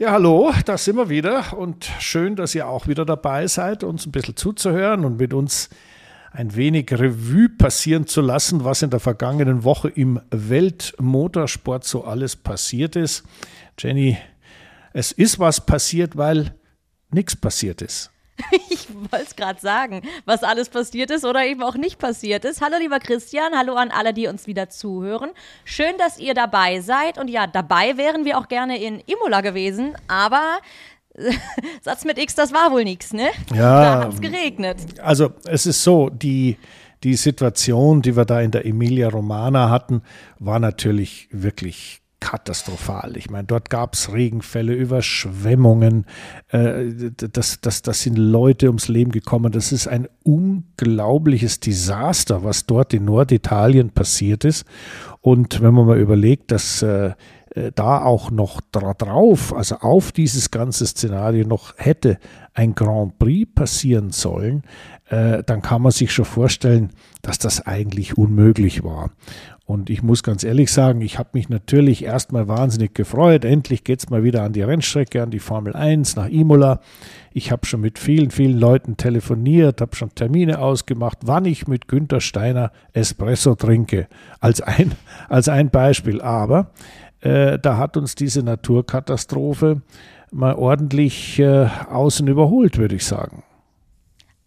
[0.00, 4.06] Ja, hallo, da sind wir wieder und schön, dass ihr auch wieder dabei seid, uns
[4.06, 5.68] ein bisschen zuzuhören und mit uns
[6.32, 12.34] ein wenig Revue passieren zu lassen, was in der vergangenen Woche im Weltmotorsport so alles
[12.34, 13.24] passiert ist.
[13.78, 14.16] Jenny,
[14.94, 16.54] es ist was passiert, weil
[17.10, 18.10] nichts passiert ist.
[18.70, 22.60] Ich wollte es gerade sagen, was alles passiert ist oder eben auch nicht passiert ist.
[22.60, 25.30] Hallo lieber Christian, hallo an alle, die uns wieder zuhören.
[25.64, 27.18] Schön, dass ihr dabei seid.
[27.18, 30.58] Und ja, dabei wären wir auch gerne in Imola gewesen, aber
[31.82, 33.30] Satz mit X, das war wohl nichts, ne?
[33.54, 33.82] Ja.
[33.82, 34.78] Da hat es geregnet.
[35.02, 36.56] Also es ist so, die,
[37.02, 40.02] die Situation, die wir da in der Emilia Romana hatten,
[40.38, 43.16] war natürlich wirklich katastrophal.
[43.16, 46.06] Ich meine, dort gab es Regenfälle, Überschwemmungen,
[46.48, 49.50] äh, das, das, das sind Leute ums Leben gekommen.
[49.52, 54.64] Das ist ein unglaubliches Desaster, was dort in Norditalien passiert ist.
[55.20, 57.12] Und wenn man mal überlegt, dass äh,
[57.54, 62.18] äh da auch noch drauf, also auf dieses ganze Szenario noch hätte
[62.54, 64.62] ein Grand Prix passieren sollen,
[65.08, 66.90] äh, dann kann man sich schon vorstellen,
[67.22, 69.10] dass das eigentlich unmöglich war.
[69.70, 73.44] Und ich muss ganz ehrlich sagen, ich habe mich natürlich erstmal wahnsinnig gefreut.
[73.44, 76.80] Endlich geht es mal wieder an die Rennstrecke, an die Formel 1 nach Imola.
[77.32, 81.86] Ich habe schon mit vielen, vielen Leuten telefoniert, habe schon Termine ausgemacht, wann ich mit
[81.86, 84.08] Günter Steiner Espresso trinke.
[84.40, 84.90] Als ein,
[85.28, 86.20] als ein Beispiel.
[86.20, 86.72] Aber
[87.20, 89.82] äh, da hat uns diese Naturkatastrophe
[90.32, 93.44] mal ordentlich äh, außen überholt, würde ich sagen.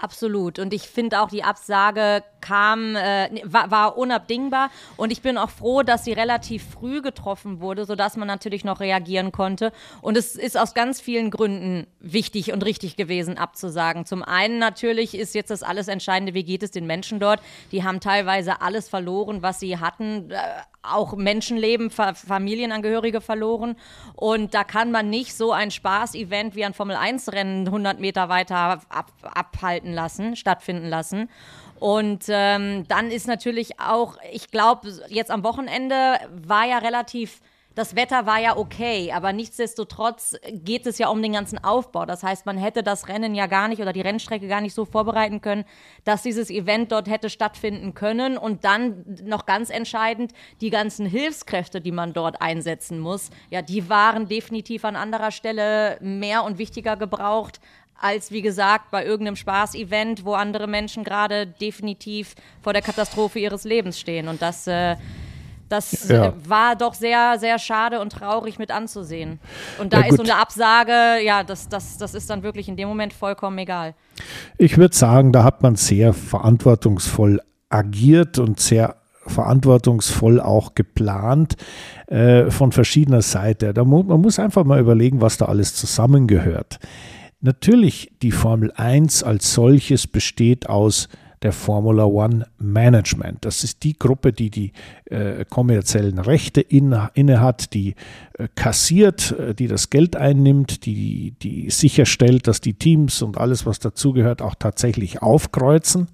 [0.03, 0.59] Absolut.
[0.59, 4.69] Und ich finde auch, die Absage kam, äh, war, war, unabdingbar.
[4.97, 8.81] Und ich bin auch froh, dass sie relativ früh getroffen wurde, sodass man natürlich noch
[8.81, 9.71] reagieren konnte.
[10.01, 14.05] Und es ist aus ganz vielen Gründen wichtig und richtig gewesen, abzusagen.
[14.05, 17.41] Zum einen natürlich ist jetzt das alles Entscheidende, wie geht es den Menschen dort?
[17.71, 20.29] Die haben teilweise alles verloren, was sie hatten.
[20.31, 20.37] Äh,
[20.83, 23.77] auch Menschenleben, Familienangehörige verloren.
[24.15, 29.11] Und da kann man nicht so ein Spaß-Event wie ein Formel-1-Rennen 100 Meter weiter ab,
[29.21, 31.29] abhalten lassen, stattfinden lassen.
[31.83, 37.41] Und ähm, dann ist natürlich auch, ich glaube, jetzt am Wochenende war ja relativ
[37.75, 42.05] das Wetter war ja okay, aber nichtsdestotrotz geht es ja um den ganzen Aufbau.
[42.05, 44.85] Das heißt, man hätte das Rennen ja gar nicht oder die Rennstrecke gar nicht so
[44.85, 45.65] vorbereiten können,
[46.03, 48.37] dass dieses Event dort hätte stattfinden können.
[48.37, 53.89] Und dann noch ganz entscheidend, die ganzen Hilfskräfte, die man dort einsetzen muss, ja, die
[53.89, 57.59] waren definitiv an anderer Stelle mehr und wichtiger gebraucht
[58.03, 63.63] als wie gesagt bei irgendeinem Spaßevent, wo andere Menschen gerade definitiv vor der Katastrophe ihres
[63.63, 64.27] Lebens stehen.
[64.27, 64.95] Und das äh,
[65.69, 66.33] das ja.
[66.47, 69.39] War doch sehr, sehr schade und traurig mit anzusehen.
[69.79, 70.91] Und da ja, ist so eine Absage,
[71.23, 73.95] ja, das, das, das ist dann wirklich in dem Moment vollkommen egal.
[74.59, 81.55] Ich würde sagen, da hat man sehr verantwortungsvoll agiert und sehr verantwortungsvoll auch geplant
[82.07, 83.73] äh, von verschiedener Seite.
[83.73, 86.77] Da mu man muss einfach mal überlegen, was da alles zusammengehört.
[87.45, 91.09] Natürlich, die Formel 1 als solches besteht aus
[91.43, 93.45] der Formula One Management.
[93.45, 94.71] Das ist die Gruppe, die die
[95.05, 97.95] äh, kommerziellen Rechte inne, inne hat, die
[98.37, 103.65] äh, kassiert, äh, die das Geld einnimmt, die, die sicherstellt, dass die Teams und alles,
[103.65, 106.07] was dazugehört, auch tatsächlich aufkreuzen.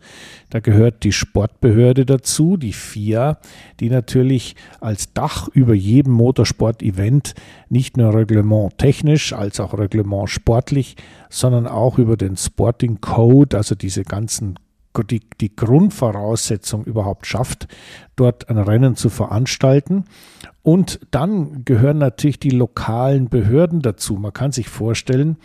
[0.50, 3.38] Da gehört die Sportbehörde dazu, die FIA,
[3.80, 7.36] die natürlich als Dach über jedem Motorsport-Event
[7.70, 10.96] nicht nur reglement technisch als auch reglement sportlich,
[11.30, 14.56] sondern auch über den Sporting Code, also diese ganzen
[15.04, 17.68] die, die Grundvoraussetzung überhaupt schafft,
[18.16, 20.06] dort ein Rennen zu veranstalten.
[20.62, 24.16] Und dann gehören natürlich die lokalen Behörden dazu.
[24.16, 25.38] Man kann sich vorstellen,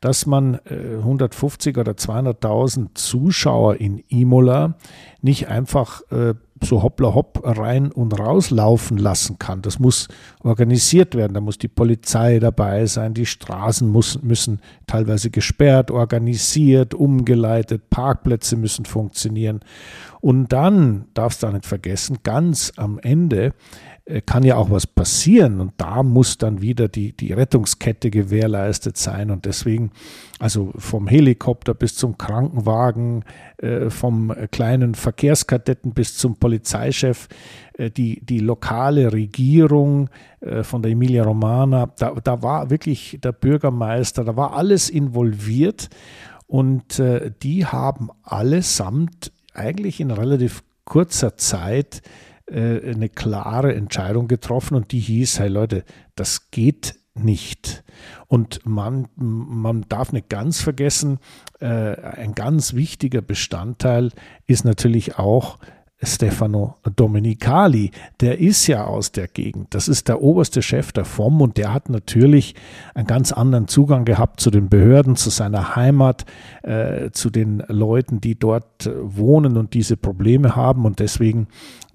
[0.00, 4.76] dass man 150 äh, oder 200.000 Zuschauer in Imola
[5.20, 6.34] nicht einfach äh,
[6.64, 9.62] so hoppla hopp rein und rauslaufen lassen kann.
[9.62, 10.08] Das muss
[10.42, 11.34] organisiert werden.
[11.34, 13.14] Da muss die Polizei dabei sein.
[13.14, 13.90] Die Straßen
[14.22, 17.90] müssen teilweise gesperrt, organisiert, umgeleitet.
[17.90, 19.60] Parkplätze müssen funktionieren.
[20.20, 23.54] Und dann, darfst du nicht vergessen, ganz am Ende
[24.26, 29.30] kann ja auch was passieren und da muss dann wieder die, die Rettungskette gewährleistet sein
[29.30, 29.92] und deswegen,
[30.40, 33.24] also vom Helikopter bis zum Krankenwagen,
[33.58, 37.28] äh, vom kleinen Verkehrskadetten bis zum Polizeichef,
[37.74, 40.10] äh, die, die lokale Regierung
[40.40, 45.90] äh, von der Emilia Romana, da, da war wirklich der Bürgermeister, da war alles involviert
[46.48, 52.02] und äh, die haben allesamt eigentlich in relativ kurzer Zeit
[52.46, 55.84] äh, eine klare Entscheidung getroffen und die hieß, hey Leute,
[56.14, 57.84] das geht nicht.
[58.26, 61.18] Und man, man darf nicht ganz vergessen,
[61.60, 64.10] äh, ein ganz wichtiger Bestandteil
[64.46, 65.58] ist natürlich auch
[66.02, 67.90] Stefano Domenicali,
[68.20, 69.74] der ist ja aus der Gegend.
[69.74, 72.54] Das ist der oberste Chef der FOM und der hat natürlich
[72.94, 76.24] einen ganz anderen Zugang gehabt zu den Behörden, zu seiner Heimat,
[76.62, 80.84] äh, zu den Leuten, die dort äh, wohnen und diese Probleme haben.
[80.84, 81.46] Und deswegen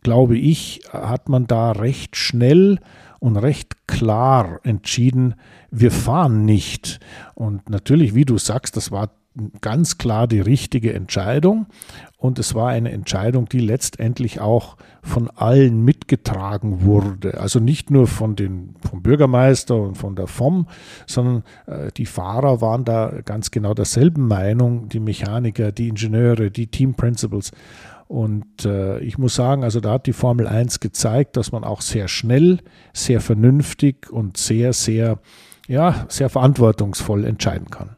[0.04, 2.80] glaube ich, hat man da recht schnell
[3.20, 5.36] und recht klar entschieden,
[5.72, 7.00] wir fahren nicht.
[7.36, 9.10] Und natürlich, wie du sagst, das war
[9.62, 11.68] ganz klar die richtige Entscheidung.
[12.20, 17.40] Und es war eine Entscheidung, die letztendlich auch von allen mitgetragen wurde.
[17.40, 20.68] Also nicht nur von den, vom Bürgermeister und von der FOM,
[21.06, 26.66] sondern äh, die Fahrer waren da ganz genau derselben Meinung, die Mechaniker, die Ingenieure, die
[26.66, 27.52] Team Principals.
[28.08, 31.82] Und äh, ich muss sagen, also da hat die Formel 1 gezeigt, dass man auch
[31.82, 32.60] sehr schnell,
[32.94, 35.20] sehr vernünftig und sehr, sehr,
[35.68, 37.97] ja, sehr verantwortungsvoll entscheiden kann.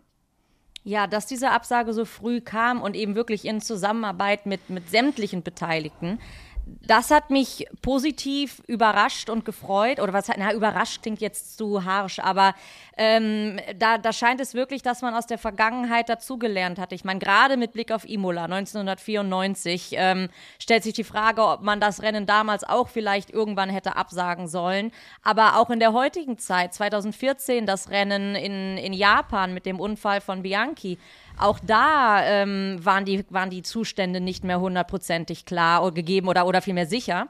[0.90, 5.44] Ja, dass diese Absage so früh kam und eben wirklich in Zusammenarbeit mit, mit sämtlichen
[5.44, 6.18] Beteiligten,
[6.66, 10.00] das hat mich positiv überrascht und gefreut.
[10.00, 12.56] Oder was, na, überrascht klingt jetzt zu harsch, aber
[13.02, 16.92] ähm, da, da scheint es wirklich, dass man aus der Vergangenheit dazugelernt hat.
[16.92, 20.28] Ich meine, gerade mit Blick auf Imola 1994 ähm,
[20.60, 24.92] stellt sich die Frage, ob man das Rennen damals auch vielleicht irgendwann hätte absagen sollen.
[25.24, 30.20] Aber auch in der heutigen Zeit, 2014, das Rennen in, in Japan mit dem Unfall
[30.20, 30.98] von Bianchi,
[31.38, 36.46] auch da ähm, waren, die, waren die Zustände nicht mehr hundertprozentig klar oder gegeben oder,
[36.46, 37.30] oder vielmehr sicher.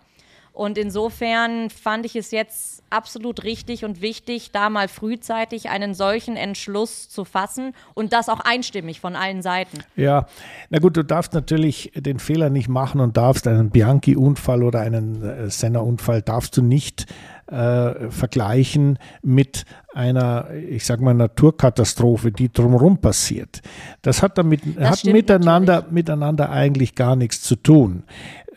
[0.60, 6.36] Und insofern fand ich es jetzt absolut richtig und wichtig, da mal frühzeitig einen solchen
[6.36, 9.78] Entschluss zu fassen und das auch einstimmig von allen Seiten.
[9.96, 10.28] Ja,
[10.70, 15.24] na gut, du darfst natürlich den Fehler nicht machen und darfst einen Bianchi-Unfall oder einen
[15.24, 17.06] äh, Senna-Unfall darfst du nicht
[17.48, 19.64] äh, vergleichen mit
[19.94, 23.62] einer, ich sage mal, Naturkatastrophe, die drumherum passiert.
[24.02, 28.04] Das hat damit das hat miteinander, miteinander eigentlich gar nichts zu tun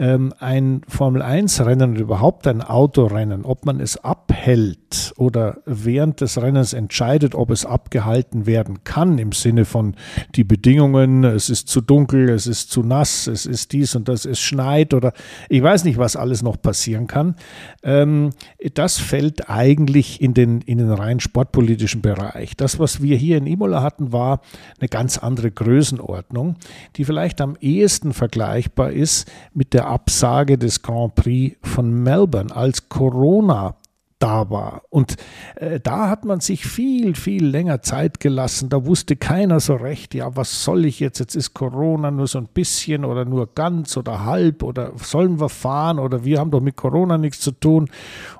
[0.03, 6.73] ähm, ein Formel-1-Rennen oder überhaupt ein Autorennen, ob man es abhält oder während des Rennens
[6.73, 9.95] entscheidet, ob es abgehalten werden kann, im Sinne von
[10.35, 14.25] die Bedingungen, es ist zu dunkel, es ist zu nass, es ist dies und das,
[14.25, 15.13] es schneit oder
[15.49, 17.37] ich weiß nicht, was alles noch passieren kann,
[17.85, 18.31] ähm,
[18.75, 22.57] das fällt eigentlich in den, in den rein sportpolitischen Bereich.
[22.57, 24.41] Das, was wir hier in Imola hatten, war
[24.81, 26.57] eine ganz andere Größenordnung,
[26.97, 32.89] die vielleicht am ehesten vergleichbar ist mit der Absage des Grand Prix von Melbourne, als
[32.89, 33.75] Corona
[34.23, 34.83] da war.
[34.89, 35.17] Und
[35.57, 38.69] äh, da hat man sich viel, viel länger Zeit gelassen.
[38.69, 41.19] Da wusste keiner so recht, ja, was soll ich jetzt?
[41.19, 45.49] Jetzt ist Corona nur so ein bisschen oder nur ganz oder halb oder sollen wir
[45.49, 47.91] fahren oder wir haben doch mit Corona nichts zu tun.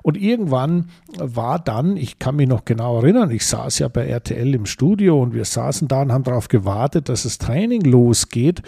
[0.03, 4.55] Und irgendwann war dann, ich kann mich noch genau erinnern, ich saß ja bei RTL
[4.55, 8.61] im Studio und wir saßen da und haben darauf gewartet, dass das Training losgeht.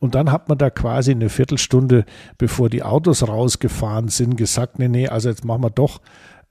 [0.00, 2.06] Und dann hat man da quasi eine Viertelstunde,
[2.38, 6.00] bevor die Autos rausgefahren sind, gesagt, nee, nee, also jetzt machen wir doch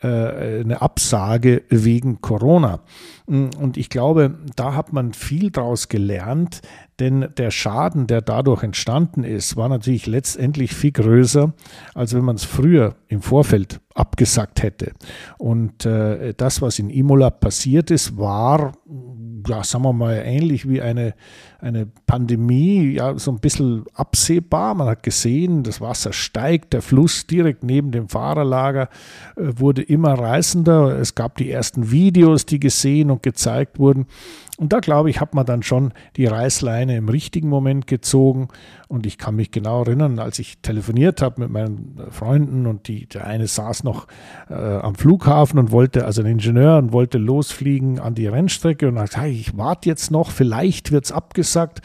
[0.01, 2.81] eine Absage wegen Corona.
[3.27, 6.61] Und ich glaube, da hat man viel daraus gelernt,
[6.99, 11.53] denn der Schaden, der dadurch entstanden ist, war natürlich letztendlich viel größer,
[11.95, 14.93] als wenn man es früher im Vorfeld abgesagt hätte.
[15.37, 18.73] Und äh, das, was in Imola passiert ist, war
[19.47, 21.13] ja, sagen wir mal, ähnlich wie eine,
[21.59, 24.75] eine Pandemie, ja, so ein bisschen absehbar.
[24.75, 28.89] Man hat gesehen, das Wasser steigt, der Fluss direkt neben dem Fahrerlager
[29.35, 30.99] äh, wurde immer reißender.
[30.99, 34.07] Es gab die ersten Videos, die gesehen und gezeigt wurden.
[34.61, 38.49] Und da glaube ich, hat man dann schon die Reißleine im richtigen Moment gezogen.
[38.87, 43.07] Und ich kann mich genau erinnern, als ich telefoniert habe mit meinen Freunden und die,
[43.07, 44.05] der eine saß noch
[44.51, 48.97] äh, am Flughafen und wollte, also ein Ingenieur, und wollte losfliegen an die Rennstrecke und
[48.97, 51.81] sagte, hey, ich warte jetzt noch, vielleicht wird es abgesagt.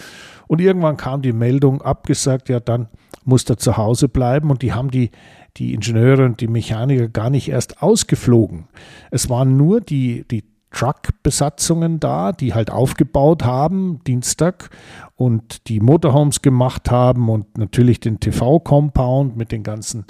[0.46, 2.88] Und irgendwann kam die Meldung, abgesagt, ja, dann
[3.24, 4.50] muss er zu Hause bleiben.
[4.50, 5.12] Und die haben die
[5.56, 8.68] die Ingenieure und die Mechaniker gar nicht erst ausgeflogen.
[9.10, 10.44] Es waren nur die, die
[10.76, 14.68] Truck-Besatzungen da, die halt aufgebaut haben, Dienstag,
[15.14, 20.04] und die Motorhomes gemacht haben und natürlich den TV-Compound mit den ganzen,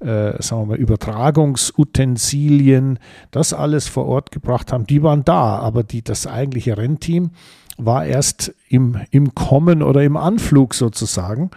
[0.00, 2.98] äh, sagen wir mal, Übertragungsutensilien,
[3.30, 4.88] das alles vor Ort gebracht haben.
[4.88, 7.30] Die waren da, aber die, das eigentliche Rennteam
[7.78, 11.50] war erst im, im Kommen oder im Anflug sozusagen.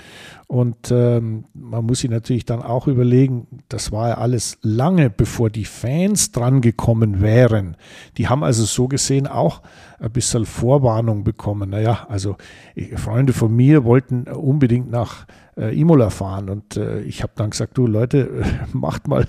[0.48, 5.50] Und ähm, man muss sich natürlich dann auch überlegen, das war ja alles lange bevor
[5.50, 7.78] die Fans drangekommen wären.
[8.18, 9.62] Die haben also so gesehen auch
[10.00, 11.70] ein bisschen Vorwarnung bekommen.
[11.70, 12.36] Naja, also
[12.76, 15.26] ich, Freunde von mir wollten unbedingt nach
[15.58, 19.26] äh, Imola fahren und äh, ich habe dann gesagt, du Leute, macht mal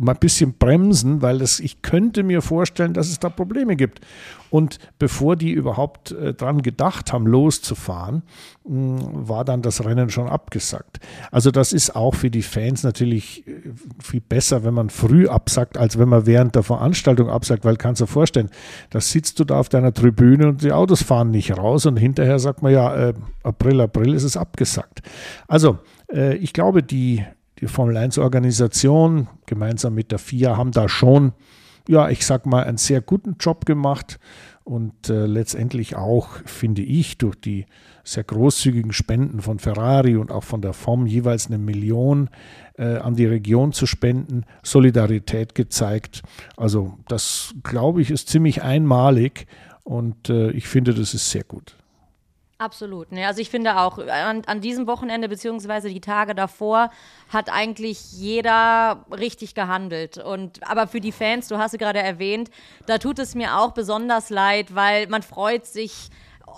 [0.00, 4.00] mal ein bisschen bremsen, weil das, ich könnte mir vorstellen, dass es da Probleme gibt.
[4.48, 8.22] Und bevor die überhaupt äh, dran gedacht haben, loszufahren,
[8.64, 10.98] mh, hm, war dann das Rennen schon abgesagt.
[11.30, 13.52] Also das ist auch für die Fans natürlich äh,
[14.02, 18.00] viel besser, wenn man früh absagt, als wenn man während der Veranstaltung absagt, weil kannst
[18.00, 18.50] du dir vorstellen,
[18.90, 22.40] da sitzt du da auf deiner Tribüne und die Autos fahren nicht raus und hinterher
[22.40, 23.14] sagt man ja, äh,
[23.44, 25.02] April, April ist es abgesagt.
[25.46, 25.78] Also
[26.12, 27.24] äh, ich glaube, die,
[27.60, 31.32] die Formel 1 Organisation gemeinsam mit der FIA haben da schon
[31.88, 34.20] ja, ich sag mal, einen sehr guten Job gemacht
[34.62, 37.66] und äh, letztendlich auch, finde ich, durch die
[38.04, 42.30] sehr großzügigen Spenden von Ferrari und auch von der FOM jeweils eine Million
[42.78, 46.22] äh, an die Region zu spenden, Solidarität gezeigt.
[46.56, 49.46] Also das, glaube ich, ist ziemlich einmalig
[49.82, 51.76] und äh, ich finde, das ist sehr gut.
[52.60, 53.10] Absolut.
[53.10, 53.26] Ne?
[53.26, 56.90] Also ich finde auch, an, an diesem Wochenende beziehungsweise die Tage davor
[57.30, 60.18] hat eigentlich jeder richtig gehandelt.
[60.18, 62.50] Und aber für die Fans, du hast sie gerade erwähnt,
[62.84, 66.10] da tut es mir auch besonders leid, weil man freut sich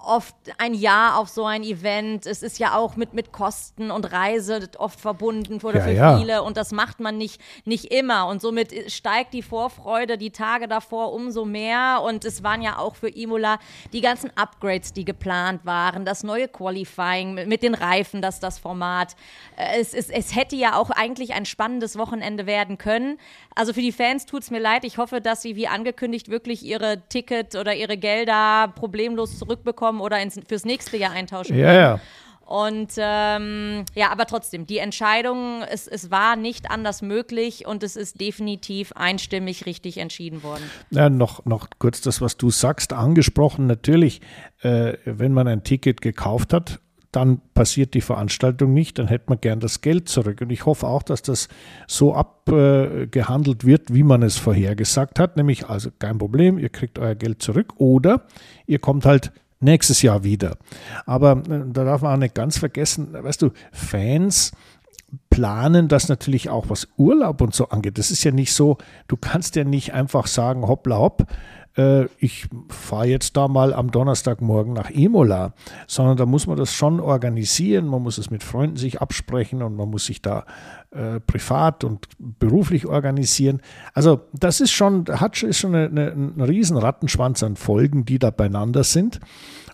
[0.05, 2.27] oft ein Jahr auf so ein Event.
[2.27, 6.19] Es ist ja auch mit, mit Kosten und Reise oft verbunden oder ja, für ja.
[6.19, 8.27] viele und das macht man nicht, nicht immer.
[8.27, 12.03] Und somit steigt die Vorfreude die Tage davor umso mehr.
[12.05, 13.59] Und es waren ja auch für Imola
[13.93, 19.17] die ganzen Upgrades, die geplant waren, das neue Qualifying mit den Reifen, das das Format.
[19.57, 23.19] Äh, es, es, es hätte ja auch eigentlich ein spannendes Wochenende werden können.
[23.55, 24.85] Also für die Fans tut es mir leid.
[24.85, 30.21] Ich hoffe, dass sie wie angekündigt wirklich ihre Ticket oder ihre Gelder problemlos zurückbekommen oder
[30.21, 31.67] ins, fürs nächste Jahr eintauschen können.
[31.67, 32.01] Ja, ja.
[32.45, 37.97] Und ähm, ja, aber trotzdem, die Entscheidung, es, es war nicht anders möglich und es
[37.97, 40.65] ist definitiv einstimmig richtig entschieden worden.
[40.91, 43.67] Ja, noch, noch kurz das, was du sagst, angesprochen.
[43.67, 44.21] Natürlich,
[44.61, 46.81] äh, wenn man ein Ticket gekauft hat
[47.13, 50.41] dann passiert die Veranstaltung nicht, dann hätte man gern das Geld zurück.
[50.41, 51.49] Und ich hoffe auch, dass das
[51.87, 57.15] so abgehandelt wird, wie man es vorhergesagt hat, nämlich also kein Problem, ihr kriegt euer
[57.15, 58.27] Geld zurück oder
[58.67, 59.31] ihr kommt halt
[59.63, 60.57] nächstes Jahr wieder.
[61.07, 64.53] Aber äh, da darf man auch nicht ganz vergessen, weißt du, Fans
[65.31, 67.99] planen das natürlich auch, was Urlaub und so angeht.
[67.99, 68.79] Das ist ja nicht so,
[69.09, 71.27] du kannst ja nicht einfach sagen, hoppla hopp,
[71.77, 75.55] äh, ich fahre jetzt da mal am Donnerstagmorgen nach Imola,
[75.87, 79.77] sondern da muss man das schon organisieren, man muss es mit Freunden sich absprechen und
[79.77, 80.45] man muss sich da
[80.91, 83.63] äh, privat und beruflich organisieren.
[83.95, 88.19] Also das ist schon, hat ist schon eine, eine, ein riesen Rattenschwanz an Folgen, die
[88.19, 89.21] da beieinander sind.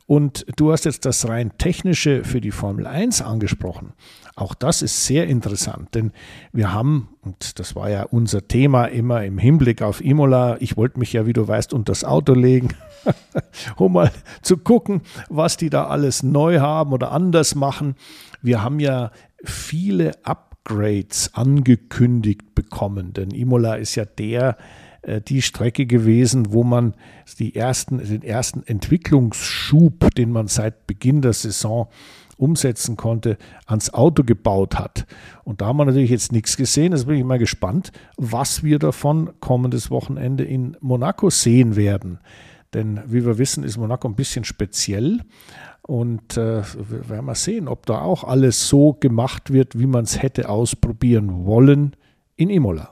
[0.07, 3.93] Und du hast jetzt das rein technische für die Formel 1 angesprochen.
[4.39, 6.13] Auch das ist sehr interessant, denn
[6.53, 11.01] wir haben, und das war ja unser Thema immer im Hinblick auf Imola, ich wollte
[11.01, 12.69] mich ja, wie du weißt, unter das Auto legen,
[13.77, 17.97] um mal zu gucken, was die da alles neu haben oder anders machen.
[18.41, 19.11] Wir haben ja
[19.43, 24.57] viele Upgrades angekündigt bekommen, denn Imola ist ja der,
[25.03, 26.95] äh, die Strecke gewesen, wo man
[27.41, 31.89] die ersten, den ersten Entwicklungsschub, den man seit Beginn der Saison
[32.39, 35.07] umsetzen konnte, ans Auto gebaut hat.
[35.45, 36.93] Und da haben wir natürlich jetzt nichts gesehen.
[36.93, 42.19] Jetzt bin ich mal gespannt, was wir davon kommendes Wochenende in Monaco sehen werden.
[42.75, 45.21] Denn wie wir wissen, ist Monaco ein bisschen speziell.
[45.83, 50.05] Und äh, wir werden mal sehen, ob da auch alles so gemacht wird, wie man
[50.05, 51.97] es hätte ausprobieren wollen
[52.37, 52.91] in Imola.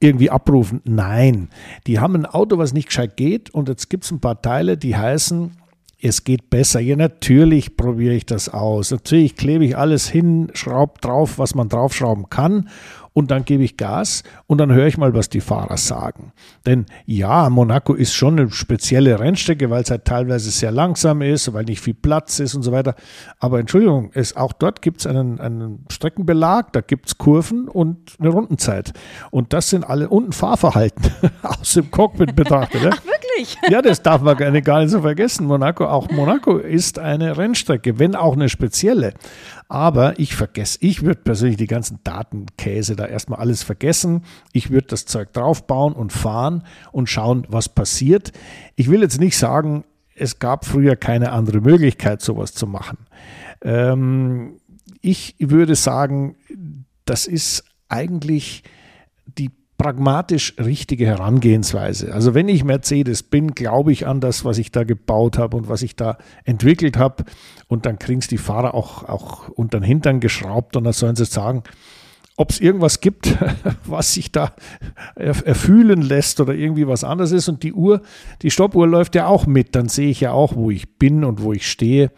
[0.00, 0.82] irgendwie abrufen.
[0.84, 1.48] Nein,
[1.86, 4.76] die haben ein Auto, was nicht gescheit geht und jetzt gibt es ein paar Teile,
[4.76, 5.52] die heißen,
[6.02, 6.80] es geht besser.
[6.80, 8.90] Ja, natürlich probiere ich das aus.
[8.90, 12.68] Natürlich klebe ich alles hin, schraube drauf, was man draufschrauben kann
[13.12, 16.32] und dann gebe ich Gas und dann höre ich mal, was die Fahrer sagen.
[16.66, 21.52] Denn ja, Monaco ist schon eine spezielle Rennstrecke, weil es halt teilweise sehr langsam ist,
[21.52, 22.94] weil nicht viel Platz ist und so weiter.
[23.38, 28.16] Aber Entschuldigung, es, auch dort gibt es einen, einen Streckenbelag, da gibt es Kurven und
[28.18, 28.92] eine Rundenzeit.
[29.30, 31.04] Und das sind alle und ein Fahrverhalten
[31.42, 32.82] aus dem Cockpit betrachtet.
[32.82, 32.90] Ne?
[32.92, 33.21] Ach, wirklich?
[33.32, 33.56] Wirklich.
[33.70, 35.46] Ja, das darf man gar nicht, gar nicht so vergessen.
[35.46, 39.14] Monaco, auch Monaco ist eine Rennstrecke, wenn auch eine spezielle.
[39.68, 44.24] Aber ich vergesse, ich würde persönlich die ganzen Datenkäse da erstmal alles vergessen.
[44.52, 48.32] Ich würde das Zeug draufbauen und fahren und schauen, was passiert.
[48.76, 49.84] Ich will jetzt nicht sagen,
[50.14, 52.98] es gab früher keine andere Möglichkeit, sowas zu machen.
[53.62, 54.60] Ähm,
[55.00, 56.36] ich würde sagen,
[57.06, 58.62] das ist eigentlich
[59.26, 59.50] die
[59.82, 62.14] pragmatisch richtige Herangehensweise.
[62.14, 65.68] Also wenn ich Mercedes bin, glaube ich an das, was ich da gebaut habe und
[65.68, 67.24] was ich da entwickelt habe.
[67.66, 71.16] Und dann kriegen es die Fahrer auch, auch unter den Hintern geschraubt und dann sollen
[71.16, 71.64] sie sagen,
[72.36, 73.36] ob es irgendwas gibt,
[73.84, 74.52] was sich da
[75.16, 77.48] erfühlen lässt oder irgendwie was anderes ist.
[77.48, 78.02] Und die Uhr,
[78.42, 79.74] die Stoppuhr läuft ja auch mit.
[79.74, 82.12] Dann sehe ich ja auch, wo ich bin und wo ich stehe.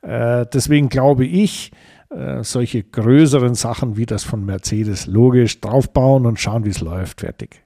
[0.00, 1.70] Äh, deswegen glaube ich,
[2.10, 7.20] äh, solche größeren Sachen wie das von Mercedes logisch draufbauen und schauen, wie es läuft.
[7.20, 7.62] Fertig.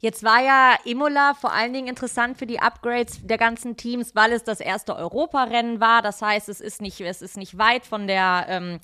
[0.00, 4.32] Jetzt war ja Imola vor allen Dingen interessant für die Upgrades der ganzen Teams, weil
[4.32, 6.02] es das erste Europarennen war.
[6.02, 8.78] Das heißt, es ist nicht, es ist nicht weit von der ähm,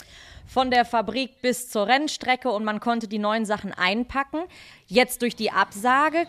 [0.47, 4.41] von der Fabrik bis zur Rennstrecke und man konnte die neuen Sachen einpacken.
[4.87, 6.27] Jetzt durch die Absage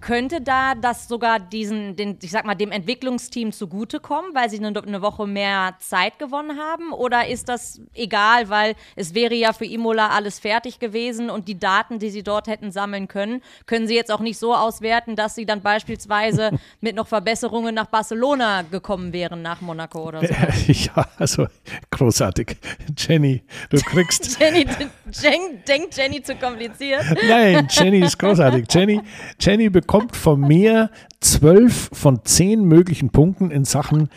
[0.00, 4.78] könnte da das sogar diesen, den, ich sag mal, dem Entwicklungsteam zugutekommen, weil sie eine,
[4.82, 6.92] eine Woche mehr Zeit gewonnen haben?
[6.92, 11.58] Oder ist das egal, weil es wäre ja für Imola alles fertig gewesen und die
[11.58, 15.34] Daten, die sie dort hätten sammeln können, können sie jetzt auch nicht so auswerten, dass
[15.34, 16.50] sie dann beispielsweise
[16.82, 20.34] mit noch Verbesserungen nach Barcelona gekommen wären, nach Monaco oder so?
[20.68, 21.46] Ja, also
[21.90, 22.56] großartig.
[22.96, 24.38] Jenny, du kriegst.
[24.40, 24.66] Jenny,
[25.12, 27.04] Jen, denkt Jenny zu kompliziert?
[27.26, 28.66] Nein, Jenny ist großartig.
[28.70, 29.00] Jenny,
[29.40, 34.08] Jenny bekommt von mir zwölf von zehn möglichen Punkten in Sachen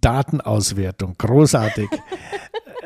[0.00, 1.14] Datenauswertung.
[1.18, 1.88] Großartig.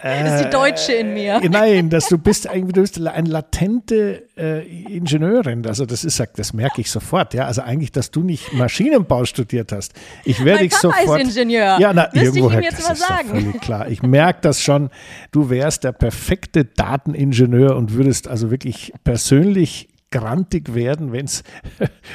[0.02, 1.40] Das ist die Deutsche in mir.
[1.42, 5.66] Äh, nein, dass du bist eigentlich du bist eine latente äh, Ingenieurin.
[5.66, 7.34] Also das ist, das merke ich sofort.
[7.34, 9.94] Ja, also eigentlich, dass du nicht Maschinenbau studiert hast.
[10.24, 11.20] Ich werde dich sofort.
[11.20, 11.78] Ist Ingenieur.
[11.80, 13.28] Ja, na, irgendwo ich jetzt das mal ist sagen.
[13.28, 13.88] völlig klar.
[13.88, 14.90] Ich merke das schon.
[15.32, 21.42] Du wärst der perfekte Dateningenieur und würdest also wirklich persönlich grantig werden, wenn es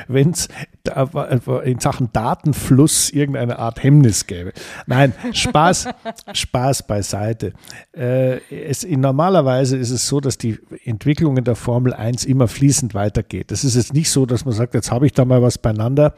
[0.07, 0.47] wenn's
[1.63, 4.53] in Sachen Datenfluss irgendeine Art Hemmnis gäbe.
[4.87, 5.89] Nein, Spaß,
[6.33, 7.53] Spaß beiseite.
[7.95, 12.47] Äh, es, in, normalerweise ist es so, dass die Entwicklung in der Formel 1 immer
[12.47, 13.51] fließend weitergeht.
[13.51, 16.15] Das ist jetzt nicht so, dass man sagt, jetzt habe ich da mal was beieinander,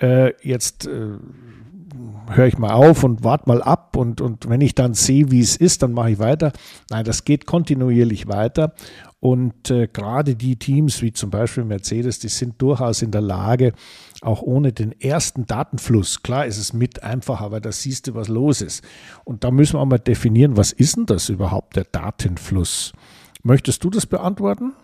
[0.00, 1.18] äh, jetzt äh,
[2.30, 5.40] höre ich mal auf und warte mal ab und, und wenn ich dann sehe, wie
[5.40, 6.52] es ist, dann mache ich weiter.
[6.90, 8.74] Nein, das geht kontinuierlich weiter
[9.24, 13.72] und äh, gerade die Teams wie zum Beispiel Mercedes, die sind durchaus in der Lage,
[14.20, 18.28] auch ohne den ersten Datenfluss, klar ist es mit einfacher, weil da siehst du, was
[18.28, 18.84] los ist.
[19.24, 22.92] Und da müssen wir auch mal definieren, was ist denn das überhaupt, der Datenfluss?
[23.42, 24.74] Möchtest du das beantworten?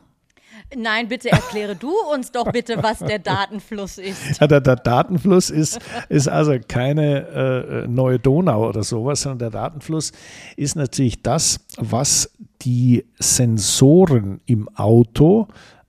[0.74, 4.20] Nein, bitte erkläre du uns doch bitte, was der Datenfluss ist.
[4.40, 9.50] Ja, der, der, Datenfluss ist, ist also keine äh, neue Donau oder sowas, sondern der
[9.50, 10.12] Datenfluss
[10.57, 12.31] ist natürlich das, was
[12.62, 15.49] die Sensoren im Auto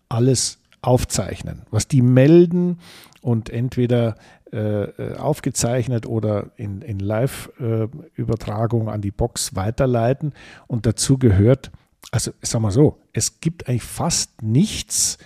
[0.09, 2.79] alles aufzeichnen, was die melden
[3.21, 4.15] und entweder
[4.51, 10.33] äh, aufgezeichnet oder in, in Live-Übertragung äh, an die Box weiterleiten.
[10.67, 11.71] Und dazu gehört
[12.09, 15.17] also sag mal so, es gibt eigentlich fast nichts,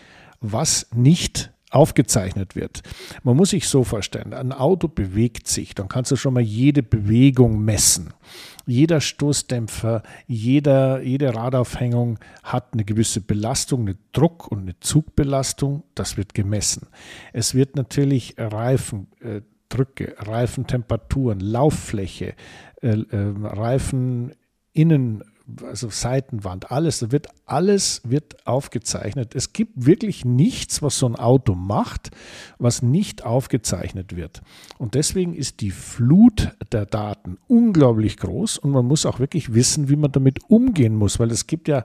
[0.41, 2.81] was nicht aufgezeichnet wird.
[3.23, 6.83] Man muss sich so vorstellen, ein Auto bewegt sich, dann kannst du schon mal jede
[6.83, 8.13] Bewegung messen.
[8.65, 16.17] Jeder Stoßdämpfer, jeder, jede Radaufhängung hat eine gewisse Belastung, eine Druck- und eine Zugbelastung, das
[16.17, 16.87] wird gemessen.
[17.33, 22.33] Es wird natürlich Reifendrücke, Reifentemperaturen, Lauffläche,
[22.81, 25.23] äh, äh, Reifeninnen
[25.63, 29.35] also Seitenwand, alles, da wird alles wird aufgezeichnet.
[29.35, 32.11] Es gibt wirklich nichts, was so ein Auto macht,
[32.57, 34.41] was nicht aufgezeichnet wird.
[34.77, 39.89] Und deswegen ist die Flut der Daten unglaublich groß und man muss auch wirklich wissen,
[39.89, 41.83] wie man damit umgehen muss, weil es gibt ja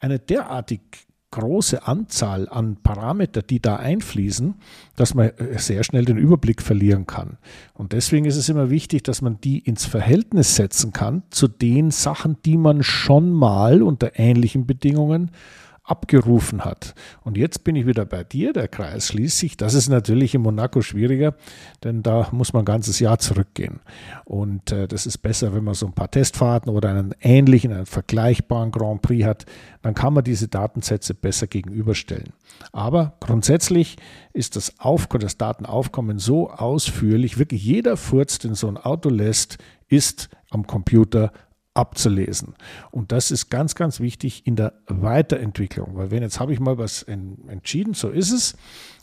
[0.00, 4.54] eine derartig große Anzahl an Parameter, die da einfließen,
[4.94, 7.38] dass man äh, sehr schnell den Überblick verlieren kann.
[7.74, 11.90] Und deswegen ist es immer wichtig, dass man die ins Verhältnis setzen kann zu den
[11.90, 15.30] Sachen, die man schon mal unter ähnlichen Bedingungen
[15.86, 16.94] abgerufen hat.
[17.22, 19.56] Und jetzt bin ich wieder bei dir, der Kreis schließt sich.
[19.56, 21.34] Das ist natürlich in Monaco schwieriger,
[21.84, 23.80] denn da muss man ein ganzes Jahr zurückgehen.
[24.24, 27.86] Und äh, das ist besser, wenn man so ein paar Testfahrten oder einen ähnlichen, einen
[27.86, 29.46] vergleichbaren Grand Prix hat,
[29.82, 32.32] dann kann man diese Datensätze besser gegenüberstellen.
[32.72, 33.96] Aber grundsätzlich
[34.32, 39.58] ist das, Auf das Datenaufkommen so ausführlich, wirklich jeder Furz, den so ein Auto lässt,
[39.88, 41.32] ist am Computer
[41.76, 42.54] abzulesen.
[42.90, 46.78] Und das ist ganz, ganz wichtig in der Weiterentwicklung, weil wenn jetzt habe ich mal
[46.78, 48.56] was entschieden, so ist es,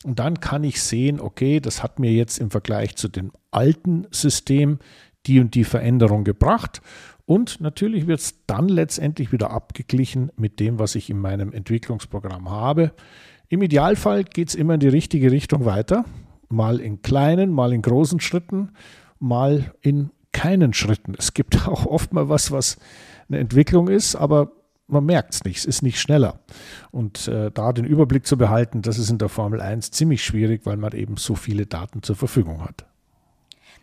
[0.03, 4.07] und dann kann ich sehen, okay, das hat mir jetzt im Vergleich zu dem alten
[4.11, 4.79] System
[5.25, 6.81] die und die Veränderung gebracht.
[7.25, 12.49] Und natürlich wird es dann letztendlich wieder abgeglichen mit dem, was ich in meinem Entwicklungsprogramm
[12.49, 12.91] habe.
[13.47, 16.03] Im Idealfall geht es immer in die richtige Richtung weiter.
[16.49, 18.71] Mal in kleinen, mal in großen Schritten,
[19.19, 21.15] mal in keinen Schritten.
[21.17, 22.77] Es gibt auch oft mal was, was
[23.29, 24.51] eine Entwicklung ist, aber
[24.87, 26.39] man merkt es nicht, es ist nicht schneller.
[26.91, 30.65] Und äh, da den Überblick zu behalten, das ist in der Formel 1 ziemlich schwierig,
[30.65, 32.85] weil man eben so viele Daten zur Verfügung hat.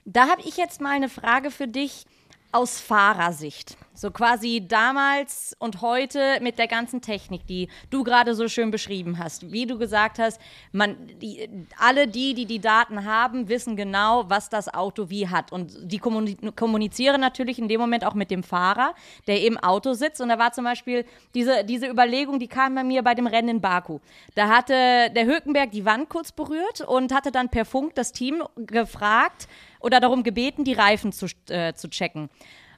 [0.04, 2.06] Da habe ich jetzt mal eine Frage für dich
[2.52, 3.76] aus Fahrersicht.
[3.92, 9.18] So quasi damals und heute mit der ganzen Technik, die du gerade so schön beschrieben
[9.18, 9.52] hast.
[9.52, 10.40] Wie du gesagt hast,
[10.72, 15.52] man, die, alle die, die die Daten haben, wissen genau, was das Auto wie hat.
[15.52, 18.94] Und die kommunizieren natürlich in dem Moment auch mit dem Fahrer,
[19.26, 20.22] der im Auto sitzt.
[20.22, 23.50] Und da war zum Beispiel diese, diese Überlegung, die kam bei mir bei dem Rennen
[23.50, 23.98] in Baku.
[24.34, 28.42] Da hatte der Hülkenberg die Wand kurz berührt und hatte dann per Funk das Team
[28.56, 29.46] gefragt,
[29.80, 32.30] oder darum gebeten, die Reifen zu, äh, zu checken.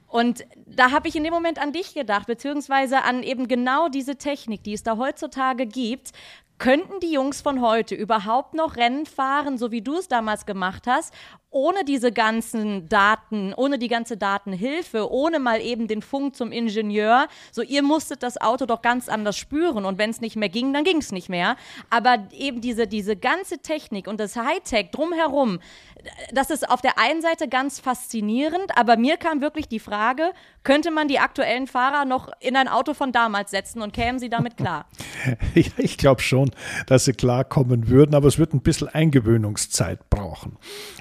[0.07, 4.15] Und da habe ich in dem Moment an dich gedacht, beziehungsweise an eben genau diese
[4.15, 6.11] Technik, die es da heutzutage gibt.
[6.59, 10.85] Könnten die Jungs von heute überhaupt noch Rennen fahren, so wie du es damals gemacht
[10.85, 11.13] hast?
[11.53, 17.27] Ohne diese ganzen Daten, ohne die ganze Datenhilfe, ohne mal eben den Funk zum Ingenieur,
[17.51, 20.73] so ihr musstet das Auto doch ganz anders spüren und wenn es nicht mehr ging,
[20.73, 21.55] dann ging es nicht mehr.
[21.89, 25.59] Aber eben diese, diese ganze Technik und das Hightech drumherum,
[26.33, 30.31] das ist auf der einen Seite ganz faszinierend, aber mir kam wirklich die Frage,
[30.63, 34.29] könnte man die aktuellen Fahrer noch in ein Auto von damals setzen und kämen sie
[34.29, 34.87] damit klar?
[35.55, 36.51] ich glaube schon,
[36.87, 40.57] dass sie klarkommen würden, aber es wird ein bisschen Eingewöhnungszeit brauchen.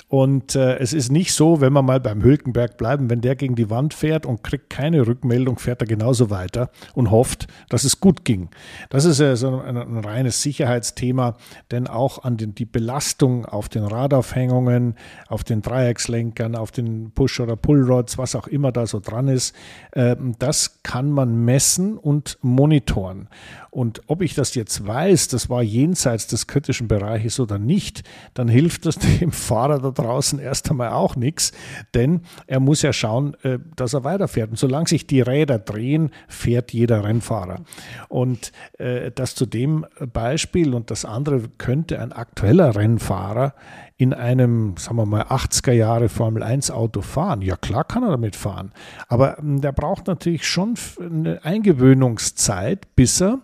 [0.08, 3.54] Und äh, es ist nicht so, wenn wir mal beim Hülkenberg bleiben, wenn der gegen
[3.54, 8.00] die Wand fährt und kriegt keine Rückmeldung, fährt er genauso weiter und hofft, dass es
[8.00, 8.48] gut ging.
[8.90, 11.36] Das ist so ein, ein reines Sicherheitsthema,
[11.70, 14.96] denn auch an den, die Belastung auf den Radaufhängungen,
[15.28, 19.54] auf den Dreieckslenkern, auf den Push- oder Pullrods, was auch immer da so dran ist,
[19.92, 23.28] äh, das kann man messen und monitoren.
[23.70, 28.02] Und ob ich das jetzt weiß, das war jenseits des kritischen Bereiches oder nicht,
[28.34, 31.52] dann hilft das dem Fahrer da draußen erst einmal auch nichts,
[31.94, 34.50] denn er muss ja schauen, äh, dass er weiterfährt.
[34.50, 37.60] Und solange sich die Räder drehen, fährt jeder Rennfahrer.
[38.08, 43.54] Und äh, das zu dem Beispiel und das andere könnte ein aktueller Rennfahrer
[43.96, 47.40] in einem, sagen wir mal, 80er Jahre Formel 1 Auto fahren.
[47.40, 48.72] Ja, klar kann er damit fahren.
[49.06, 53.38] Aber hm, der braucht natürlich schon eine Eingewöhnungszeit, bis er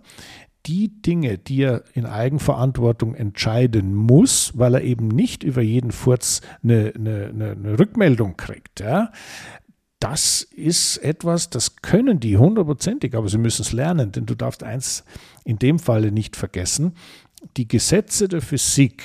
[0.66, 6.40] die Dinge, die er in Eigenverantwortung entscheiden muss, weil er eben nicht über jeden Furz
[6.62, 8.80] eine, eine, eine Rückmeldung kriegt.
[8.80, 9.12] Ja.
[10.00, 14.62] Das ist etwas, das können die hundertprozentig, aber sie müssen es lernen, denn du darfst
[14.62, 15.04] eins
[15.44, 16.94] in dem Falle nicht vergessen,
[17.56, 19.02] die Gesetze der Physik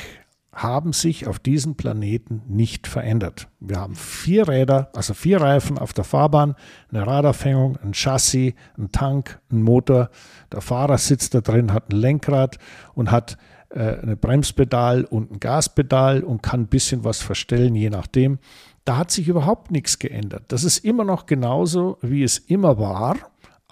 [0.54, 3.48] haben sich auf diesem Planeten nicht verändert.
[3.60, 6.56] Wir haben vier Räder, also vier Reifen auf der Fahrbahn,
[6.92, 10.10] eine Radaufhängung, ein Chassis, ein Tank, ein Motor.
[10.52, 12.60] Der Fahrer sitzt da drin, hat ein Lenkrad
[12.94, 13.38] und hat
[13.70, 18.38] äh, ein Bremspedal und ein Gaspedal und kann ein bisschen was verstellen, je nachdem.
[18.86, 20.44] Da hat sich überhaupt nichts geändert.
[20.50, 23.16] Das ist immer noch genauso, wie es immer war.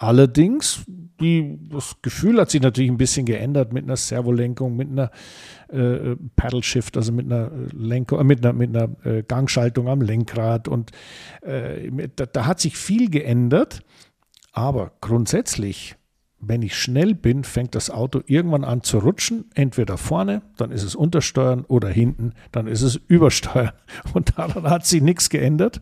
[0.02, 5.12] Allerdings, die, das Gefühl hat sich natürlich ein bisschen geändert mit einer Servolenkung, mit einer
[5.72, 10.00] äh, Paddle Shift, also mit einer Lenkung, äh, mit einer, mit einer äh, Gangschaltung am
[10.00, 10.68] Lenkrad.
[10.68, 10.90] Und
[11.42, 13.80] äh, da, da hat sich viel geändert.
[14.52, 15.96] Aber grundsätzlich
[16.44, 19.44] wenn ich schnell bin, fängt das Auto irgendwann an zu rutschen.
[19.54, 23.72] Entweder vorne, dann ist es Untersteuern oder hinten, dann ist es Übersteuern.
[24.12, 25.80] Und daran hat sich nichts geändert.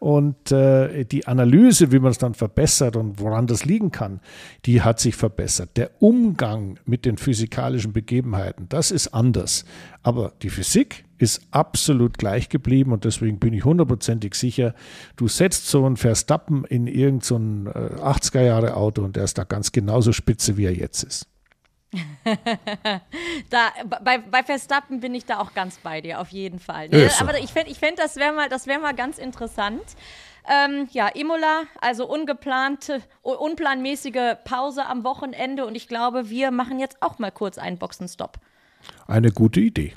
[0.00, 4.20] Und äh, die Analyse, wie man es dann verbessert und woran das liegen kann,
[4.66, 5.76] die hat sich verbessert.
[5.76, 9.64] Der Umgang mit den physikalischen Begebenheiten, das ist anders.
[10.02, 14.74] Aber die Physik ist absolut gleich geblieben und deswegen bin ich hundertprozentig sicher,
[15.16, 19.44] du setzt so einen Verstappen in irgendein so 80er Jahre Auto und der ist da
[19.44, 21.26] ganz genauso spitze, wie er jetzt ist.
[23.50, 23.70] da,
[24.02, 26.88] bei, bei Verstappen bin ich da auch ganz bei dir, auf jeden Fall.
[26.88, 27.10] Ne?
[27.18, 29.82] Aber ich fände, ich fänd, das wäre mal, wär mal ganz interessant.
[30.48, 37.02] Ähm, ja, Imola, also ungeplante, unplanmäßige Pause am Wochenende und ich glaube, wir machen jetzt
[37.02, 38.38] auch mal kurz einen Boxenstopp.
[39.06, 39.94] Eine gute Idee.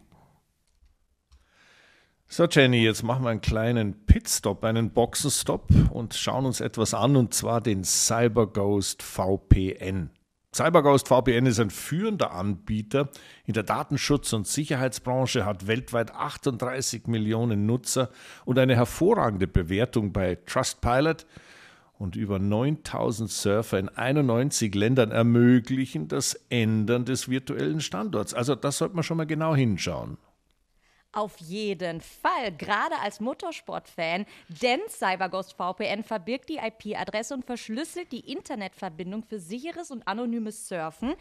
[2.36, 7.16] So, Jenny, jetzt machen wir einen kleinen Pitstop, einen Boxenstopp und schauen uns etwas an,
[7.16, 10.10] und zwar den CyberGhost VPN.
[10.52, 13.10] CyberGhost VPN ist ein führender Anbieter
[13.46, 18.10] in der Datenschutz- und Sicherheitsbranche, hat weltweit 38 Millionen Nutzer
[18.46, 21.28] und eine hervorragende Bewertung bei Trustpilot
[22.00, 28.34] und über 9000 Surfer in 91 Ländern ermöglichen das Ändern des virtuellen Standorts.
[28.34, 30.18] Also das sollte man schon mal genau hinschauen.
[31.16, 38.32] Auf jeden Fall, gerade als Motorsportfan, denn CyberGhost VPN verbirgt die IP-Adresse und verschlüsselt die
[38.32, 41.14] Internetverbindung für sicheres und anonymes Surfen.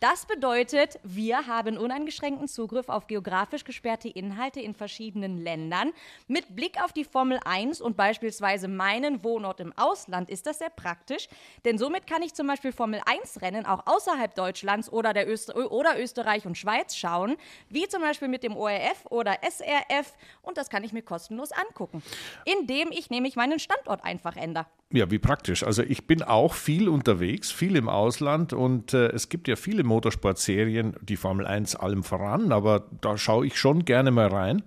[0.00, 5.92] Das bedeutet, wir haben uneingeschränkten Zugriff auf geografisch gesperrte Inhalte in verschiedenen Ländern.
[6.28, 10.70] Mit Blick auf die Formel 1 und beispielsweise meinen Wohnort im Ausland ist das sehr
[10.70, 11.28] praktisch,
[11.64, 15.56] denn somit kann ich zum Beispiel Formel 1 Rennen auch außerhalb Deutschlands oder, der Öster
[15.72, 17.36] oder Österreich und Schweiz schauen,
[17.68, 22.04] wie zum Beispiel mit dem ORF oder SRF und das kann ich mir kostenlos angucken,
[22.44, 24.66] indem ich nämlich meinen Standort einfach ändere.
[24.90, 25.64] Ja, wie praktisch.
[25.64, 29.84] Also ich bin auch viel unterwegs, viel im Ausland und äh, es gibt ja viele
[29.84, 34.62] Motorsportserien, die Formel 1 allem voran, aber da schaue ich schon gerne mal rein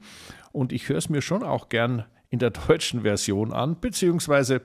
[0.52, 4.62] und ich höre es mir schon auch gern in der deutschen Version an, beziehungsweise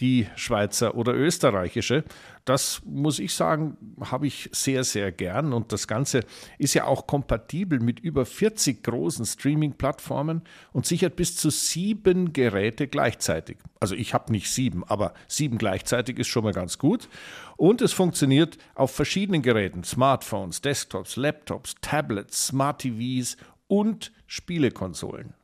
[0.00, 2.04] die Schweizer oder österreichische.
[2.44, 5.52] Das muss ich sagen, habe ich sehr, sehr gern.
[5.52, 6.20] Und das Ganze
[6.58, 12.88] ist ja auch kompatibel mit über 40 großen Streaming-Plattformen und sichert bis zu sieben Geräte
[12.88, 13.58] gleichzeitig.
[13.80, 17.08] Also ich habe nicht sieben, aber sieben gleichzeitig ist schon mal ganz gut.
[17.56, 23.36] Und es funktioniert auf verschiedenen Geräten, Smartphones, Desktops, Laptops, Tablets, Smart TVs
[23.68, 25.34] und Spielekonsolen.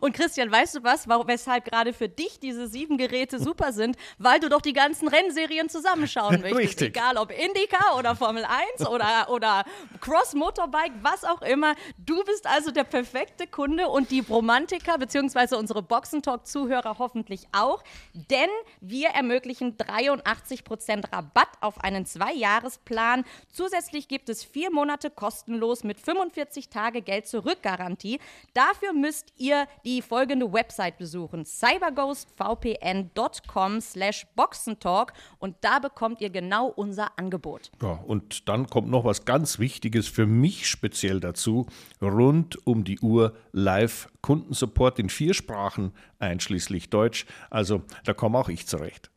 [0.00, 3.96] Und Christian, weißt du was, warum, weshalb gerade für dich diese sieben Geräte super sind?
[4.18, 6.58] Weil du doch die ganzen Rennserien zusammenschauen möchtest.
[6.58, 6.88] Richtig.
[6.96, 8.44] Egal ob Indycar oder Formel
[8.76, 9.64] 1 oder, oder
[10.00, 11.74] Cross Motorbike, was auch immer.
[11.98, 15.56] Du bist also der perfekte Kunde und die Romantiker bzw.
[15.56, 17.84] unsere Boxentalk-Zuhörer hoffentlich auch.
[18.14, 23.24] Denn wir ermöglichen 83% Rabatt auf einen Zwei-Jahres-Plan.
[23.52, 28.18] Zusätzlich gibt es vier Monate kostenlos mit 45 Tage Geld-Zurück-Garantie.
[28.54, 36.68] Dafür müsst ihr die folgende Website besuchen: cyberghostvpn.com slash boxentalk und da bekommt ihr genau
[36.68, 37.70] unser Angebot.
[37.82, 41.66] Ja, und dann kommt noch was ganz Wichtiges für mich speziell dazu:
[42.00, 47.26] rund um die Uhr live Kundensupport in vier Sprachen, einschließlich Deutsch.
[47.50, 49.10] Also da komme auch ich zurecht.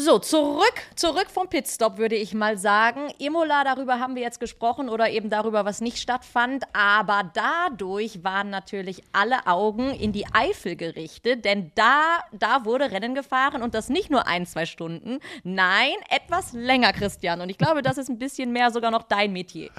[0.00, 3.08] So, zurück, zurück vom Pitstop, würde ich mal sagen.
[3.18, 6.62] Imola, darüber haben wir jetzt gesprochen oder eben darüber, was nicht stattfand.
[6.72, 13.16] Aber dadurch waren natürlich alle Augen in die Eifel gerichtet, denn da, da wurde Rennen
[13.16, 15.18] gefahren und das nicht nur ein, zwei Stunden.
[15.42, 17.40] Nein, etwas länger, Christian.
[17.40, 19.70] Und ich glaube, das ist ein bisschen mehr sogar noch dein Metier.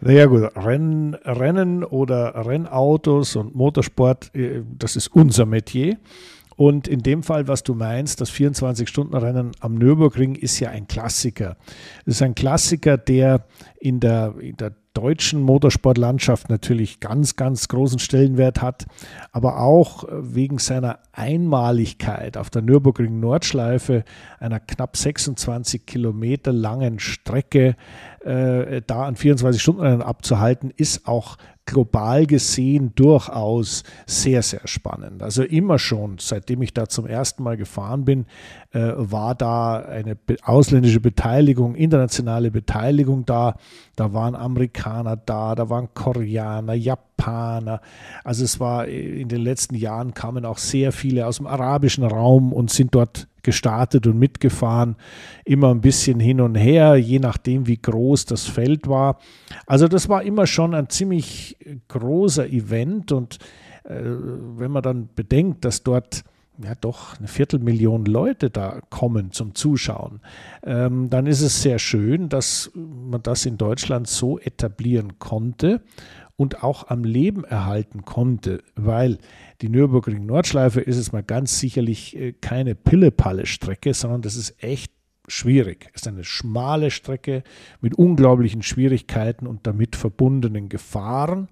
[0.00, 5.98] Naja, gut, Rennen, Rennen oder Rennautos und Motorsport, äh, das ist unser Metier.
[6.56, 11.56] Und in dem Fall, was du meinst, das 24-Stunden-Rennen am Nürburgring ist ja ein Klassiker.
[12.06, 13.44] Es ist ein Klassiker, der
[13.78, 18.86] in der, in der deutschen Motorsportlandschaft natürlich ganz, ganz großen Stellenwert hat,
[19.30, 24.04] aber auch wegen seiner Einmaligkeit auf der Nürburgring Nordschleife,
[24.40, 27.76] einer knapp 26 Kilometer langen Strecke,
[28.24, 31.36] äh, da an 24 Stunden abzuhalten, ist auch
[31.66, 35.22] global gesehen durchaus sehr, sehr spannend.
[35.22, 38.26] Also immer schon, seitdem ich da zum ersten Mal gefahren bin,
[38.72, 43.56] äh, war da eine ausländische Beteiligung, internationale Beteiligung da.
[43.96, 47.15] Da waren Amerikaner da, da waren Koreaner, Japaner.
[47.24, 52.52] Also es war in den letzten Jahren kamen auch sehr viele aus dem arabischen Raum
[52.52, 54.96] und sind dort gestartet und mitgefahren,
[55.44, 59.20] immer ein bisschen hin und her, je nachdem, wie groß das Feld war.
[59.66, 61.56] Also das war immer schon ein ziemlich
[61.88, 63.38] großer Event und
[63.84, 66.24] äh, wenn man dann bedenkt, dass dort
[66.62, 70.20] ja doch eine Viertelmillion Leute da kommen zum Zuschauen,
[70.64, 75.82] ähm, dann ist es sehr schön, dass man das in Deutschland so etablieren konnte
[76.36, 79.18] und auch am Leben erhalten konnte, weil
[79.62, 84.92] die Nürburgring Nordschleife ist es mal ganz sicherlich äh, keine Pille-Palle-Strecke, sondern das ist echt
[85.28, 85.88] schwierig.
[85.92, 87.42] Es ist eine schmale Strecke
[87.80, 91.48] mit unglaublichen Schwierigkeiten und damit verbundenen Gefahren.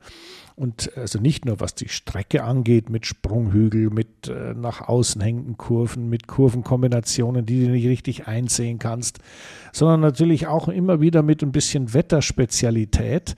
[0.56, 5.56] Und also nicht nur was die Strecke angeht, mit Sprunghügel, mit äh, nach außen hängenden
[5.56, 9.18] Kurven, mit Kurvenkombinationen, die du nicht richtig einsehen kannst,
[9.72, 13.34] sondern natürlich auch immer wieder mit ein bisschen Wetterspezialität.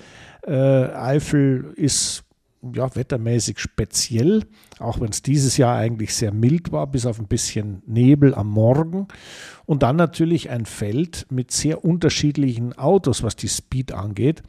[0.46, 2.25] Äh, Eifel ist
[2.74, 4.44] ja, wettermäßig speziell,
[4.78, 8.48] auch wenn es dieses Jahr eigentlich sehr mild war, bis auf ein bisschen Nebel am
[8.48, 9.08] Morgen.
[9.66, 14.42] Und dann natürlich ein Feld mit sehr unterschiedlichen Autos, was die Speed angeht.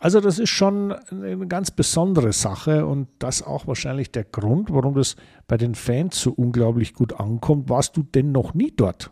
[0.00, 4.94] Also das ist schon eine ganz besondere Sache und das auch wahrscheinlich der Grund, warum
[4.94, 7.68] das bei den Fans so unglaublich gut ankommt.
[7.68, 9.10] Warst du denn noch nie dort?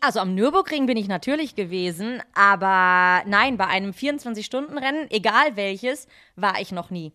[0.00, 6.60] Also am Nürburgring bin ich natürlich gewesen, aber nein, bei einem 24-Stunden-Rennen, egal welches, war
[6.60, 7.12] ich noch nie.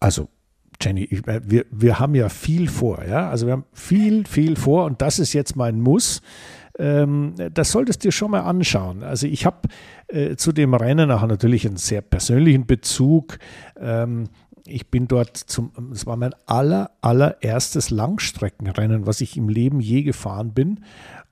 [0.00, 0.28] Also
[0.80, 3.28] Jenny, ich, wir, wir haben ja viel vor, ja.
[3.28, 6.22] Also wir haben viel, viel vor und das ist jetzt mein Muss.
[6.78, 9.02] Ähm, das solltest du dir schon mal anschauen.
[9.02, 9.68] Also ich habe
[10.06, 13.38] äh, zu dem Rennen auch natürlich einen sehr persönlichen Bezug.
[13.80, 14.28] Ähm,
[14.64, 20.02] ich bin dort zum, es war mein aller, allererstes Langstreckenrennen, was ich im Leben je
[20.02, 20.84] gefahren bin.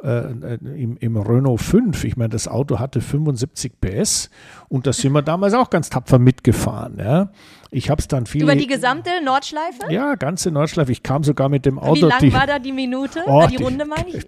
[0.03, 2.03] Äh, äh im, im, Renault 5.
[2.05, 4.31] Ich meine, das Auto hatte 75 PS
[4.68, 6.99] und da sind wir damals auch ganz tapfer mitgefahren.
[6.99, 7.31] Ja.
[7.70, 8.42] Ich habe es dann viel.
[8.42, 9.90] Über die gesamte Nordschleife?
[9.90, 10.92] Ja, ganze Nordschleife.
[10.92, 11.94] Ich kam sogar mit dem Auto.
[11.94, 13.22] Wie lang die, war da die Minute?
[13.26, 14.24] Oh, die Runde meine ich?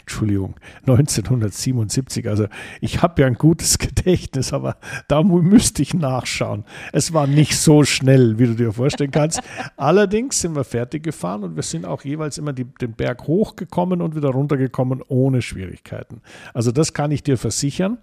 [0.00, 0.54] Entschuldigung,
[0.86, 2.28] 1977.
[2.28, 2.46] Also
[2.80, 4.76] ich habe ja ein gutes Gedächtnis, aber
[5.08, 6.64] da müsste ich nachschauen.
[6.92, 9.40] Es war nicht so schnell, wie du dir vorstellen kannst.
[9.76, 14.00] Allerdings sind wir fertig gefahren und wir sind auch jeweils immer die, den Berg hochgekommen
[14.00, 16.22] und wieder runtergekommen ohne Schwierigkeiten.
[16.54, 17.98] Also das kann ich dir versichern.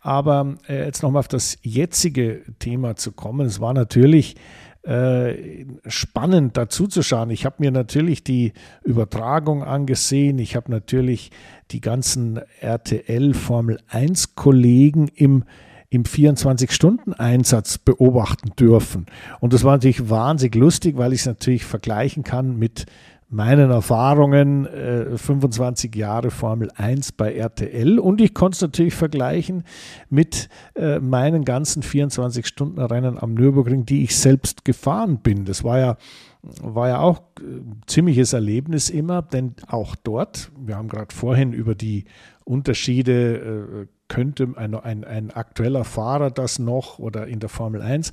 [0.00, 3.46] Aber äh, jetzt nochmal auf das jetzige Thema zu kommen.
[3.46, 4.36] Es war natürlich
[4.82, 7.30] äh, spannend dazu zu schauen.
[7.30, 8.52] Ich habe mir natürlich die
[8.84, 10.38] Übertragung angesehen.
[10.38, 11.30] Ich habe natürlich
[11.70, 15.44] die ganzen RTL Formel 1 Kollegen im
[15.90, 19.06] im 24-Stunden-Einsatz beobachten dürfen.
[19.40, 22.84] Und das war natürlich wahnsinnig lustig, weil ich es natürlich vergleichen kann mit
[23.28, 29.64] meinen Erfahrungen, äh, 25 Jahre Formel 1 bei RTL und ich konnte es natürlich vergleichen
[30.08, 35.44] mit äh, meinen ganzen 24-Stunden-Rennen am Nürburgring, die ich selbst gefahren bin.
[35.44, 35.96] Das war ja
[36.42, 41.74] war ja auch äh, ziemliches Erlebnis immer, denn auch dort, wir haben gerade vorhin über
[41.74, 42.04] die
[42.44, 48.12] Unterschiede, äh, könnte ein, ein, ein, aktueller Fahrer das noch oder in der Formel 1,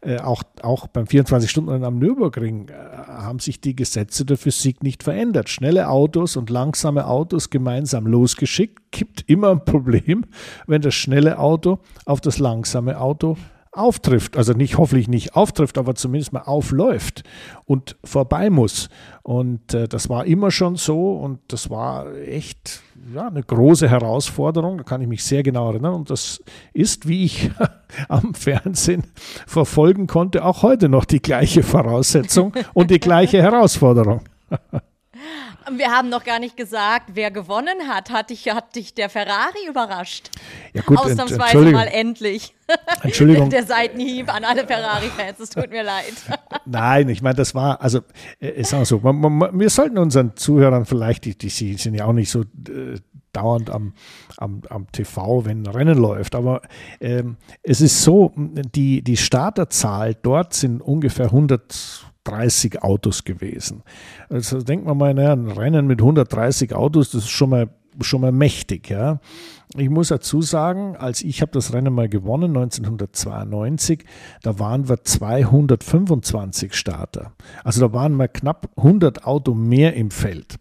[0.00, 5.02] äh, auch, auch beim 24-Stunden am Nürburgring äh, haben sich die Gesetze der Physik nicht
[5.02, 5.48] verändert.
[5.48, 10.24] Schnelle Autos und langsame Autos gemeinsam losgeschickt, gibt immer ein Problem,
[10.66, 13.36] wenn das schnelle Auto auf das langsame Auto
[13.74, 17.24] auftrifft, also nicht hoffentlich nicht auftrifft, aber zumindest mal aufläuft
[17.66, 18.88] und vorbei muss.
[19.22, 22.82] Und äh, das war immer schon so und das war echt
[23.14, 25.94] ja, eine große Herausforderung, da kann ich mich sehr genau erinnern.
[25.94, 27.50] Und das ist, wie ich
[28.08, 29.04] am Fernsehen
[29.46, 34.22] verfolgen konnte, auch heute noch die gleiche Voraussetzung und die gleiche Herausforderung.
[35.70, 38.10] Wir haben noch gar nicht gesagt, wer gewonnen hat.
[38.10, 40.30] Hat dich, hat dich der Ferrari überrascht?
[40.72, 42.54] Ja gut, Ausnahmsweise mal endlich.
[43.02, 43.50] Entschuldigung.
[43.50, 46.14] Der, Seitenhieb an alle Ferrari-Fans, es tut mir leid.
[46.64, 48.00] Nein, ich meine, das war, also
[48.40, 52.06] äh, ist auch so, man, man, wir sollten unseren Zuhörern vielleicht, die, die sind ja
[52.06, 52.96] auch nicht so äh,
[53.34, 53.92] dauernd am,
[54.36, 56.34] am, am TV, wenn ein Rennen läuft.
[56.34, 56.62] Aber
[57.00, 63.82] ähm, es ist so, die, die Starterzahl dort sind ungefähr 100 130 Autos gewesen.
[64.28, 67.68] Also denkt man mal, naja, ein Rennen mit 130 Autos, das ist schon mal,
[68.00, 68.90] schon mal mächtig.
[68.90, 69.20] Ja.
[69.76, 74.04] Ich muss dazu sagen, als ich habe das Rennen mal gewonnen, 1992,
[74.42, 77.32] da waren wir 225 Starter.
[77.62, 80.56] Also da waren mal knapp 100 Auto mehr im Feld.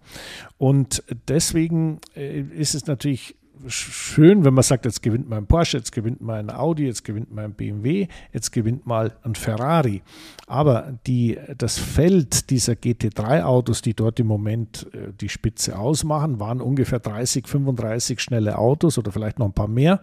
[0.58, 3.36] Und deswegen äh, ist es natürlich
[3.68, 7.04] schön, wenn man sagt, jetzt gewinnt mal ein Porsche, jetzt gewinnt mal ein Audi, jetzt
[7.04, 10.02] gewinnt mal ein BMW, jetzt gewinnt mal ein Ferrari.
[10.48, 16.62] Aber die, das Feld dieser GT3-Autos, die dort im Moment äh, die Spitze ausmachen, waren
[16.62, 20.02] ungefähr 30, 35 schnelle Autos oder vielleicht noch ein paar mehr.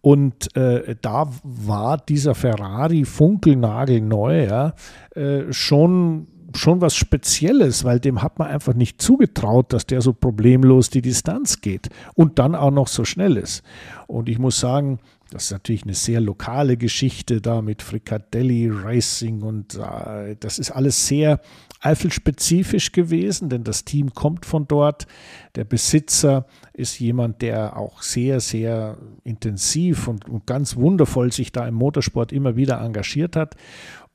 [0.00, 4.74] Und äh, da war dieser Ferrari funkelnagelneu, ja,
[5.14, 10.12] äh, schon schon was Spezielles, weil dem hat man einfach nicht zugetraut, dass der so
[10.12, 13.62] problemlos die Distanz geht und dann auch noch so schnell ist.
[14.06, 14.98] Und ich muss sagen,
[15.30, 20.70] das ist natürlich eine sehr lokale Geschichte da mit Fricadelli Racing und äh, das ist
[20.70, 21.40] alles sehr
[21.80, 25.06] eifelspezifisch gewesen, denn das Team kommt von dort.
[25.54, 31.66] Der Besitzer ist jemand, der auch sehr, sehr intensiv und, und ganz wundervoll sich da
[31.66, 33.54] im Motorsport immer wieder engagiert hat.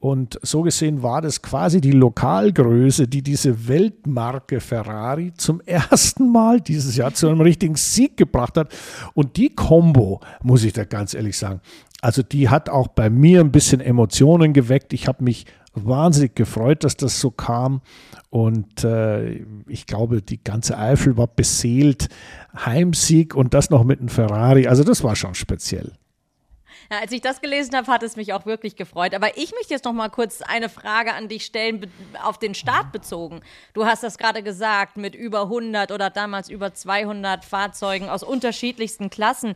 [0.04, 6.60] Und so gesehen war das quasi die Lokalgröße, die diese Weltmarke Ferrari zum ersten Mal
[6.60, 8.76] dieses Jahr zu einem richtigen Sieg gebracht hat.
[9.14, 11.62] Und die Combo, muss ich da ganz ehrlich sagen,
[12.02, 14.92] also die hat auch bei mir ein bisschen Emotionen geweckt.
[14.92, 17.82] Ich habe mich wahnsinnig gefreut, dass das so kam.
[18.30, 22.10] Und äh, ich glaube, die ganze Eifel war beseelt.
[22.56, 24.68] Heimsieg und das noch mit einem Ferrari.
[24.68, 25.94] Also das war schon speziell.
[26.92, 29.14] Ja, als ich das gelesen habe, hat es mich auch wirklich gefreut.
[29.14, 31.92] Aber ich möchte jetzt noch mal kurz eine Frage an dich stellen,
[32.24, 33.42] auf den Start bezogen.
[33.74, 39.10] Du hast das gerade gesagt, mit über 100 oder damals über 200 Fahrzeugen aus unterschiedlichsten
[39.10, 39.56] Klassen.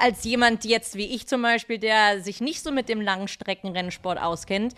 [0.00, 4.74] Als jemand jetzt wie ich zum Beispiel, der sich nicht so mit dem Langstreckenrennsport auskennt,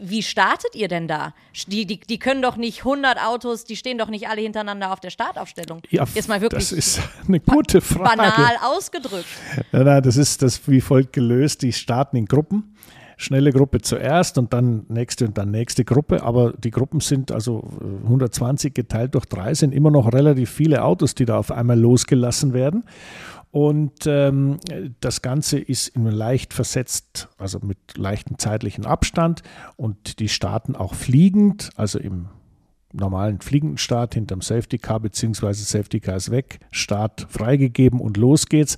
[0.00, 1.34] wie startet ihr denn da?
[1.66, 5.00] Die, die, die können doch nicht 100 Autos, die stehen doch nicht alle hintereinander auf
[5.00, 5.82] der Startaufstellung.
[5.90, 8.16] Ja, jetzt mal wirklich das ist eine gute Frage.
[8.16, 9.26] Banal ausgedrückt.
[9.72, 11.62] Ja, das ist das wie folgt gelöst.
[11.62, 12.74] Die starten in Gruppen.
[13.18, 16.22] schnelle Gruppe zuerst und dann nächste und dann nächste Gruppe.
[16.22, 17.66] Aber die Gruppen sind also
[18.04, 22.52] 120 geteilt durch drei, sind immer noch relativ viele Autos, die da auf einmal losgelassen
[22.52, 22.84] werden.
[23.50, 24.58] Und ähm,
[25.00, 29.42] das Ganze ist leicht versetzt, also mit leichtem zeitlichen Abstand.
[29.76, 32.28] Und die starten auch fliegend, also im
[32.92, 38.46] normalen fliegenden Start hinterm Safety Car, beziehungsweise Safety Car ist weg, Start freigegeben und los
[38.46, 38.76] geht's.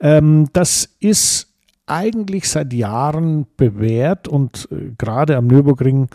[0.00, 1.53] Ähm, das ist
[1.86, 6.08] eigentlich seit Jahren bewährt und äh, gerade am Nürburgring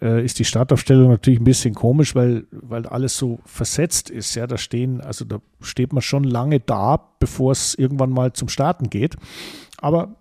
[0.00, 4.34] äh, ist die Startaufstellung natürlich ein bisschen komisch, weil, weil alles so versetzt ist.
[4.34, 8.48] Ja, da stehen, also da steht man schon lange da, bevor es irgendwann mal zum
[8.48, 9.16] Starten geht.
[9.78, 10.16] Aber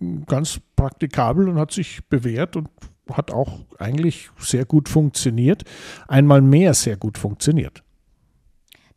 [0.00, 2.68] hm, ganz praktikabel und hat sich bewährt und
[3.12, 5.62] hat auch eigentlich sehr gut funktioniert.
[6.08, 7.84] Einmal mehr sehr gut funktioniert.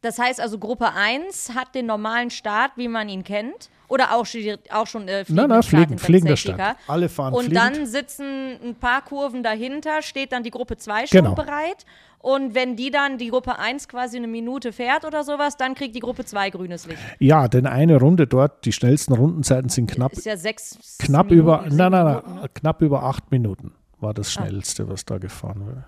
[0.05, 3.71] Das heißt also, Gruppe 1 hat den normalen Start, wie man ihn kennt.
[3.87, 4.27] Oder auch,
[4.71, 6.77] auch schon äh, fliegender nein, nein, fliegen, fliegender Start.
[6.87, 7.57] Alle fahren Und fliegend.
[7.57, 11.33] dann sitzen ein paar Kurven dahinter, steht dann die Gruppe 2 schon genau.
[11.33, 11.85] bereit.
[12.19, 15.95] Und wenn die dann, die Gruppe 1 quasi eine Minute fährt oder sowas, dann kriegt
[15.95, 17.01] die Gruppe 2 grünes Licht.
[17.17, 20.13] Ja, denn eine Runde dort, die schnellsten Rundenzeiten sind knapp.
[20.13, 22.49] Ist ja sechs knapp Minuten, über, nein, nein, nein, Minuten, ne?
[22.53, 24.45] knapp über acht Minuten war das ah.
[24.45, 24.89] schnellste, ah.
[24.89, 25.85] was da gefahren wurde.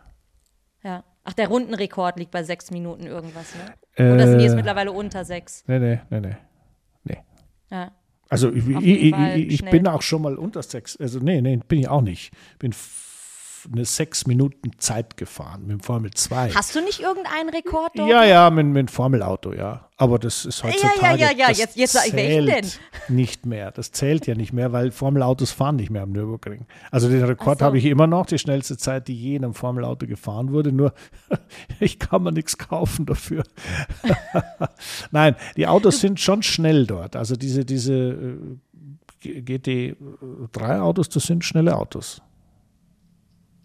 [0.84, 1.04] Ja.
[1.30, 3.74] Ach, der Rundenrekord liegt bei sechs Minuten irgendwas, ne?
[3.96, 5.66] Äh, Oder sind die jetzt mittlerweile unter sechs?
[5.68, 6.38] Nee, nee, nee, nee.
[7.04, 7.18] nee.
[7.70, 7.92] Ja.
[8.30, 10.96] Also ich, ich, ich, ich bin auch schon mal unter sechs.
[10.96, 12.32] Also nee, nee, bin ich auch nicht.
[12.60, 12.72] Bin
[13.72, 16.52] eine sechs Minuten Zeit gefahren mit dem Formel 2.
[16.52, 18.10] Hast du nicht irgendeinen Rekord dort?
[18.10, 19.90] Ja, ja, mit, mit dem Formel-Auto, ja.
[20.00, 21.20] Aber das ist heutzutage.
[21.20, 21.50] Ja, ja, ja, ja.
[21.50, 22.66] jetzt, jetzt ich welchen denn?
[23.08, 23.72] Nicht mehr.
[23.72, 26.68] Das zählt ja nicht mehr, weil Formel-Autos fahren nicht mehr am Nürburgring.
[26.92, 27.66] Also den Rekord so.
[27.66, 30.72] habe ich immer noch, die schnellste Zeit, die je in einem Formel-Auto gefahren wurde.
[30.72, 30.94] Nur
[31.80, 33.44] ich kann mir nichts kaufen dafür.
[35.12, 37.16] Nein, die Autos sind schon schnell dort.
[37.16, 38.38] Also diese, diese äh,
[39.24, 42.22] GT3-Autos, das sind schnelle Autos.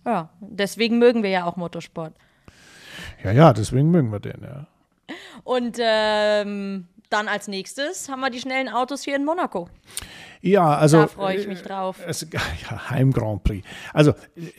[0.05, 2.15] Ja, deswegen mögen wir ja auch Motorsport.
[3.23, 4.67] Ja, ja, deswegen mögen wir den, ja.
[5.45, 9.69] Und ähm, dann als nächstes haben wir die schnellen Autos hier in Monaco.
[10.41, 10.99] Ja, also.
[10.99, 11.99] Da freue ich mich drauf.
[12.07, 13.67] Es, ja, Heim Grand Prix.
[13.93, 14.15] Also,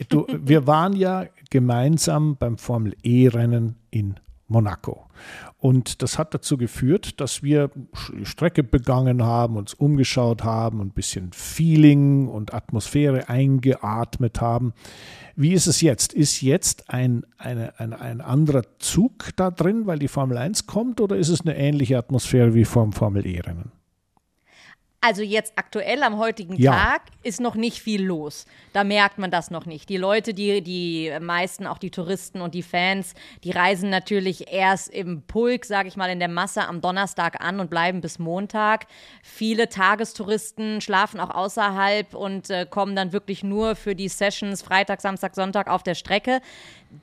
[0.08, 4.18] du, wir waren ja gemeinsam beim Formel E-Rennen in
[4.48, 5.06] Monaco.
[5.58, 7.70] Und das hat dazu geführt, dass wir
[8.22, 14.74] Strecke begangen haben, uns umgeschaut haben, ein bisschen Feeling und Atmosphäre eingeatmet haben.
[15.36, 16.12] Wie ist es jetzt?
[16.12, 21.00] Ist jetzt ein, eine, ein, ein anderer Zug da drin, weil die Formel 1 kommt,
[21.00, 23.72] oder ist es eine ähnliche Atmosphäre wie vom Formel E-Rennen?
[25.06, 26.72] Also jetzt aktuell am heutigen ja.
[26.72, 28.46] Tag ist noch nicht viel los.
[28.72, 29.90] Da merkt man das noch nicht.
[29.90, 33.12] Die Leute, die, die meisten, auch die Touristen und die Fans,
[33.44, 37.60] die reisen natürlich erst im Pulk, sage ich mal, in der Masse am Donnerstag an
[37.60, 38.86] und bleiben bis Montag.
[39.22, 45.02] Viele Tagestouristen schlafen auch außerhalb und äh, kommen dann wirklich nur für die Sessions Freitag,
[45.02, 46.40] Samstag, Sonntag auf der Strecke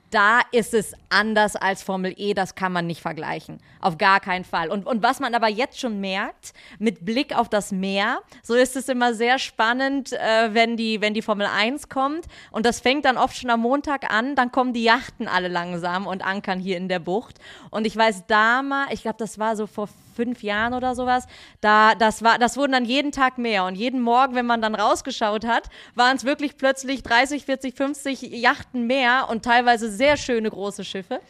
[0.10, 3.60] da ist es anders als Formel E, das kann man nicht vergleichen.
[3.80, 4.70] Auf gar keinen Fall.
[4.70, 8.76] Und, und was man aber jetzt schon merkt, mit Blick auf das Meer, so ist
[8.76, 12.26] es immer sehr spannend, äh, wenn, die, wenn die Formel 1 kommt.
[12.52, 16.08] Und das fängt dann oft schon am Montag an, dann kommen die Yachten alle langsam
[16.08, 17.40] und ankern hier in der Bucht.
[17.70, 19.88] Und ich weiß damals, ich glaube, das war so vor
[20.22, 21.26] fünf Jahren oder sowas,
[21.62, 23.66] da, das war, das wurden dann jeden Tag mehr.
[23.66, 25.64] Und jeden Morgen, wenn man dann rausgeschaut hat,
[25.96, 31.22] waren es wirklich plötzlich 30, 40, 50 Yachten mehr und teilweise sehr schöne große Schiffe.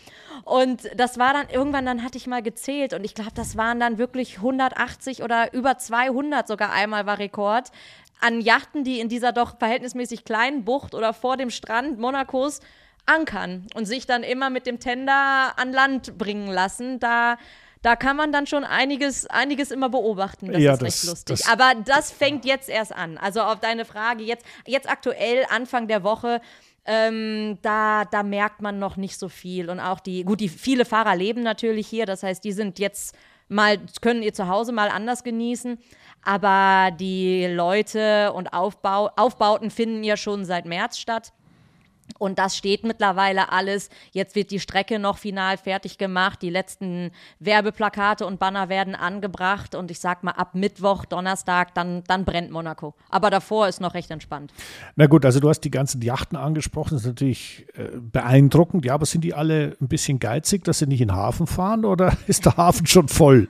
[0.43, 3.79] Und das war dann irgendwann, dann hatte ich mal gezählt und ich glaube, das waren
[3.79, 7.71] dann wirklich 180 oder über 200 sogar einmal war Rekord
[8.19, 12.59] an Yachten, die in dieser doch verhältnismäßig kleinen Bucht oder vor dem Strand Monacos
[13.05, 16.99] ankern und sich dann immer mit dem Tender an Land bringen lassen.
[16.99, 17.37] Da
[17.81, 20.51] da kann man dann schon einiges, einiges immer beobachten.
[20.51, 21.39] Das ja, ist das, recht lustig.
[21.39, 23.17] Das, Aber das fängt jetzt erst an.
[23.17, 26.41] Also auf deine Frage, jetzt, jetzt aktuell, Anfang der Woche,
[26.85, 29.69] ähm, da, da merkt man noch nicht so viel.
[29.69, 33.15] Und auch die, gut, die viele Fahrer leben natürlich hier, das heißt, die sind jetzt
[33.47, 35.79] mal, können ihr Zuhause mal anders genießen.
[36.23, 41.33] Aber die Leute und Aufbau, Aufbauten finden ja schon seit März statt.
[42.21, 43.89] Und das steht mittlerweile alles.
[44.11, 46.43] Jetzt wird die Strecke noch final fertig gemacht.
[46.43, 47.09] Die letzten
[47.39, 49.73] Werbeplakate und Banner werden angebracht.
[49.73, 52.93] Und ich sag mal, ab Mittwoch, Donnerstag, dann, dann brennt Monaco.
[53.09, 54.53] Aber davor ist noch recht entspannt.
[54.95, 56.91] Na gut, also du hast die ganzen Yachten angesprochen.
[56.91, 58.85] Das ist natürlich äh, beeindruckend.
[58.85, 61.85] Ja, aber sind die alle ein bisschen geizig, dass sie nicht in den Hafen fahren?
[61.85, 63.49] Oder ist der Hafen schon voll?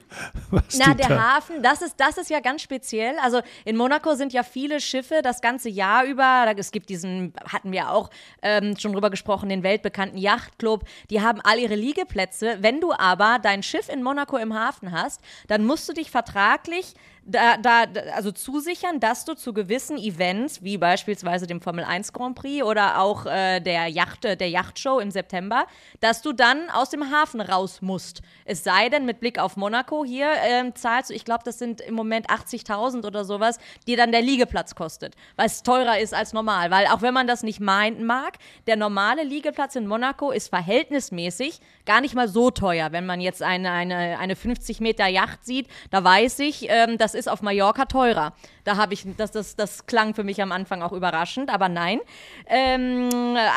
[0.50, 1.36] Was Na, der da?
[1.36, 3.16] Hafen, das ist, das ist ja ganz speziell.
[3.22, 6.46] Also in Monaco sind ja viele Schiffe das ganze Jahr über.
[6.56, 8.10] Es gibt diesen, hatten wir auch.
[8.42, 10.86] Äh, ähm, schon drüber gesprochen, den weltbekannten Yachtclub.
[11.10, 12.58] Die haben all ihre Liegeplätze.
[12.62, 16.94] Wenn du aber dein Schiff in Monaco im Hafen hast, dann musst du dich vertraglich
[17.32, 22.36] da, da, also zusichern, dass du zu gewissen Events, wie beispielsweise dem Formel 1 Grand
[22.36, 25.66] Prix oder auch äh, der Yacht, der Yachtshow im September,
[26.00, 28.22] dass du dann aus dem Hafen raus musst.
[28.46, 31.82] Es sei denn, mit Blick auf Monaco hier ähm, zahlst du, ich glaube, das sind
[31.82, 33.58] im Moment 80.000 oder sowas,
[33.88, 36.72] die dann der Liegeplatz kostet, weil es teurer ist als normal.
[36.72, 41.60] Weil auch wenn man das nicht meinen mag, der normale Liegeplatz in Monaco ist verhältnismäßig
[41.86, 42.92] gar nicht mal so teuer.
[42.92, 47.14] Wenn man jetzt eine, eine, eine 50 Meter Yacht sieht, da weiß ich, ähm, das
[47.14, 48.34] ist auf Mallorca teurer.
[48.64, 52.00] Da habe ich, das, das, das klang für mich am Anfang auch überraschend, aber nein.
[52.48, 53.10] Ähm,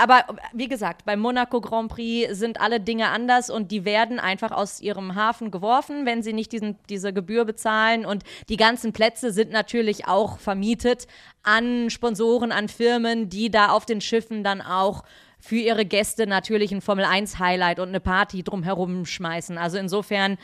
[0.03, 4.53] aber wie gesagt, beim Monaco Grand Prix sind alle Dinge anders und die werden einfach
[4.53, 8.07] aus ihrem Hafen geworfen, wenn sie nicht diesen, diese Gebühr bezahlen.
[8.07, 11.07] Und die ganzen Plätze sind natürlich auch vermietet
[11.43, 15.05] an Sponsoren, an Firmen, die da auf den Schiffen dann auch
[15.45, 19.59] für ihre Gäste natürlich ein Formel 1 Highlight und eine Party drumherum schmeißen.
[19.59, 20.39] Also insofern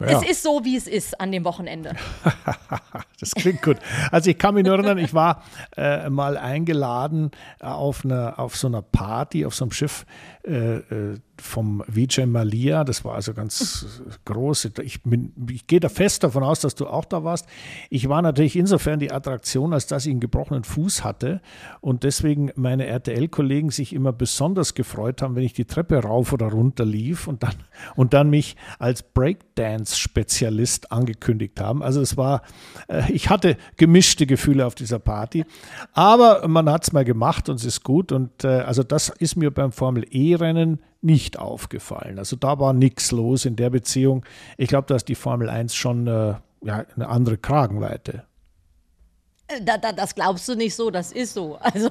[0.00, 0.20] ja.
[0.20, 1.94] Es ist so, wie es ist an dem Wochenende.
[3.20, 3.78] das klingt gut.
[4.10, 5.42] Also ich kann mich nur erinnern, ich war
[5.76, 7.30] äh, mal eingeladen
[7.60, 10.04] auf, eine, auf so einer Party, auf so einem Schiff
[10.44, 12.84] äh, äh vom Vijay Malia.
[12.84, 14.70] Das war also ganz groß.
[14.82, 17.46] Ich, bin, ich gehe da fest davon aus, dass du auch da warst.
[17.90, 21.40] Ich war natürlich insofern die Attraktion, als dass ich einen gebrochenen Fuß hatte
[21.80, 26.46] und deswegen meine RTL-Kollegen sich immer besonders gefreut haben, wenn ich die Treppe rauf oder
[26.46, 27.54] runter lief und dann,
[27.94, 31.82] und dann mich als Breakdance-Spezialist angekündigt haben.
[31.82, 32.42] Also es war,
[32.88, 35.44] äh, ich hatte gemischte Gefühle auf dieser Party,
[35.92, 39.36] aber man hat es mal gemacht und es ist gut und äh, also das ist
[39.36, 42.18] mir beim Formel E-Rennen nicht aufgefallen.
[42.18, 44.24] Also da war nichts los in der Beziehung.
[44.56, 48.24] Ich glaube, da ist die Formel 1 schon äh, ja, eine andere Kragenweite.
[49.48, 51.58] Äh, da, da, das glaubst du nicht so, das ist so.
[51.60, 51.90] Also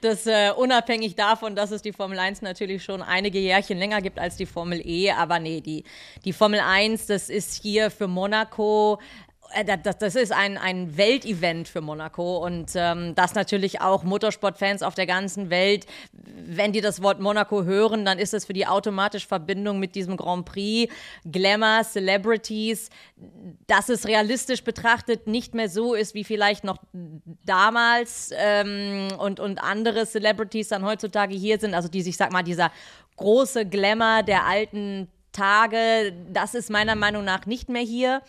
[0.00, 4.18] das äh, unabhängig davon, dass es die Formel 1 natürlich schon einige Jährchen länger gibt
[4.18, 5.84] als die Formel E, aber nee, die,
[6.24, 8.98] die Formel 1, das ist hier für Monaco
[9.82, 14.94] das, das ist ein, ein Weltevent für Monaco und ähm, das natürlich auch Motorsportfans auf
[14.94, 19.26] der ganzen Welt, wenn die das Wort Monaco hören, dann ist es für die automatisch
[19.26, 20.92] Verbindung mit diesem Grand Prix,
[21.30, 22.90] Glamour, Celebrities,
[23.66, 26.78] dass es realistisch betrachtet nicht mehr so ist wie vielleicht noch
[27.44, 32.42] damals ähm, und, und andere Celebrities dann heutzutage hier sind, also die, ich sag mal,
[32.42, 32.72] dieser
[33.16, 38.22] große Glamour der alten Tage, das ist meiner Meinung nach nicht mehr hier.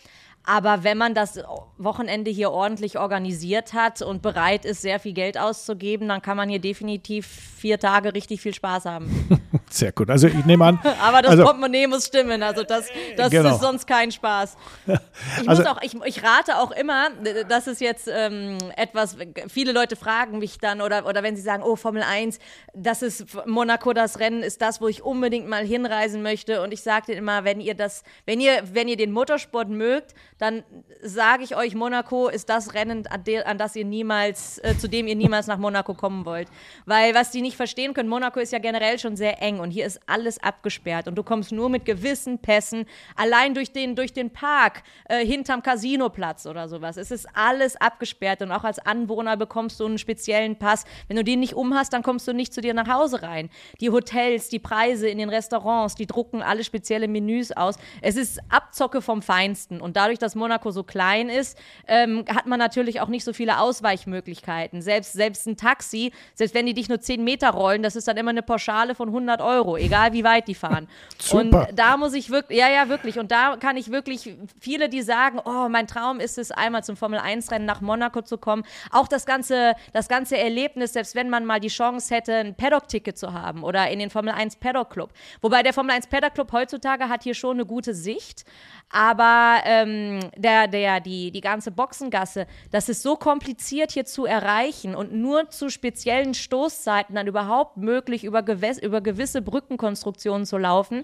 [0.45, 1.39] Aber wenn man das
[1.77, 6.49] Wochenende hier ordentlich organisiert hat und bereit ist, sehr viel Geld auszugeben, dann kann man
[6.49, 9.29] hier definitiv vier Tage richtig viel Spaß haben.
[9.69, 10.09] Sehr gut.
[10.09, 10.79] Also ich nehme an.
[11.01, 12.43] Aber das also, Portemonnaie muss stimmen.
[12.43, 13.55] Also das, das genau.
[13.55, 14.57] ist sonst kein Spaß.
[15.41, 17.09] Ich, also, auch, ich, ich, rate auch immer,
[17.47, 19.17] das ist jetzt ähm, etwas,
[19.47, 22.39] viele Leute fragen mich dann oder, oder wenn sie sagen, oh, Formel 1,
[22.73, 26.61] das ist Monaco, das Rennen ist das, wo ich unbedingt mal hinreisen möchte.
[26.61, 30.13] Und ich sage denen immer, wenn ihr das, wenn ihr, wenn ihr den Motorsport mögt,
[30.43, 30.63] dann
[31.01, 34.89] sage ich euch, Monaco ist das Rennen, an, de, an das ihr niemals, äh, zu
[34.89, 36.49] dem ihr niemals nach Monaco kommen wollt.
[36.85, 39.85] Weil was die nicht verstehen können, Monaco ist ja generell schon sehr eng und hier
[39.85, 42.85] ist alles abgesperrt und du kommst nur mit gewissen Pässen
[43.15, 46.97] allein durch den, durch den Park äh, hinterm Casinoplatz oder sowas.
[46.97, 50.83] Es ist alles abgesperrt und auch als Anwohner bekommst du einen speziellen Pass.
[51.07, 53.49] Wenn du den nicht um hast, dann kommst du nicht zu dir nach Hause rein.
[53.79, 57.75] Die Hotels, die Preise in den Restaurants, die drucken alle spezielle Menüs aus.
[58.01, 61.57] Es ist Abzocke vom Feinsten und dadurch, dass Monaco so klein ist,
[61.88, 64.81] ähm, hat man natürlich auch nicht so viele Ausweichmöglichkeiten.
[64.81, 68.17] Selbst, selbst ein Taxi, selbst wenn die dich nur 10 Meter rollen, das ist dann
[68.17, 69.53] immer eine Pauschale von 100 Euro.
[69.53, 70.88] Euro, egal wie weit die fahren.
[71.19, 71.67] Super.
[71.69, 73.19] Und da muss ich wirklich, ja, ja, wirklich.
[73.19, 76.97] Und da kann ich wirklich viele, die sagen, oh, mein Traum ist es, einmal zum
[76.97, 78.63] Formel-1-Rennen nach Monaco zu kommen.
[78.91, 83.17] Auch das ganze, das ganze Erlebnis, selbst wenn man mal die Chance hätte, ein Paddock-Ticket
[83.17, 85.11] zu haben oder in den Formel-1 Paddock-Club.
[85.41, 88.43] Wobei der Formel-1 Paddock-Club heutzutage hat hier schon eine gute Sicht.
[88.89, 94.95] Aber ähm, der, der, die, die ganze Boxengasse, das ist so kompliziert hier zu erreichen
[94.95, 101.03] und nur zu speziellen Stoßzeiten dann überhaupt möglich, über, gewes über gewisse Brückenkonstruktionen zu laufen.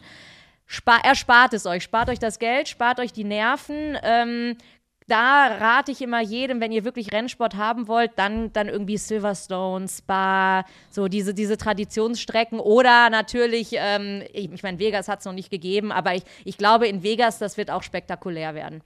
[0.65, 4.55] Spar erspart es euch, spart euch das Geld, spart euch die Nerven, ähm,
[5.09, 9.87] da rate ich immer jedem, wenn ihr wirklich Rennsport haben wollt, dann, dann irgendwie Silverstone,
[9.87, 15.33] Spa, so diese, diese Traditionsstrecken oder natürlich, ähm, ich, ich meine, Vegas hat es noch
[15.33, 18.81] nicht gegeben, aber ich, ich glaube, in Vegas, das wird auch spektakulär werden.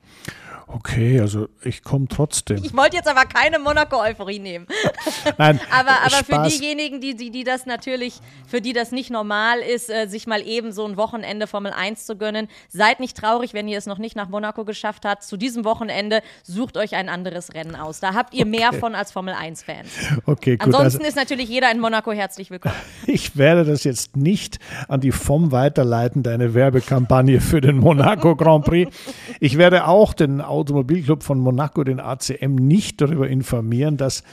[0.67, 2.57] Okay, also ich komme trotzdem.
[2.63, 4.67] Ich wollte jetzt aber keine Monaco-Euphorie nehmen.
[5.37, 8.15] Nein, aber aber für diejenigen, die, die, die das natürlich,
[8.47, 12.05] für die das nicht normal ist, äh, sich mal eben so ein Wochenende Formel 1
[12.05, 15.23] zu gönnen, seid nicht traurig, wenn ihr es noch nicht nach Monaco geschafft habt.
[15.23, 17.99] Zu diesem Wochenende Wochenende, sucht euch ein anderes Rennen aus.
[17.99, 18.59] Da habt ihr okay.
[18.59, 19.87] mehr von als Formel 1-Fans.
[20.25, 20.67] Okay, gut.
[20.67, 22.75] Ansonsten also, ist natürlich jeder in Monaco herzlich willkommen.
[23.05, 28.65] Ich werde das jetzt nicht an die FOM weiterleiten, deine Werbekampagne für den Monaco Grand
[28.65, 28.95] Prix.
[29.39, 34.23] Ich werde auch den Automobilclub von Monaco, den ACM, nicht darüber informieren, dass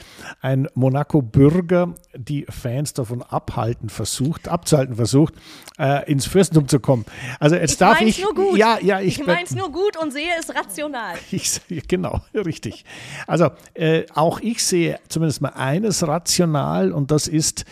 [0.41, 5.33] ein Monaco-Bürger die Fans davon abhalten versucht, abzuhalten versucht,
[5.77, 7.05] äh, ins Fürstentum zu kommen.
[7.39, 8.21] Also jetzt ich darf ich.
[8.23, 8.57] Nur gut.
[8.57, 11.15] Ja, ja, ich, ich meine es nur gut und sehe es rational.
[11.31, 12.85] Ich, genau, richtig.
[13.27, 17.65] Also äh, auch ich sehe zumindest mal eines rational und das ist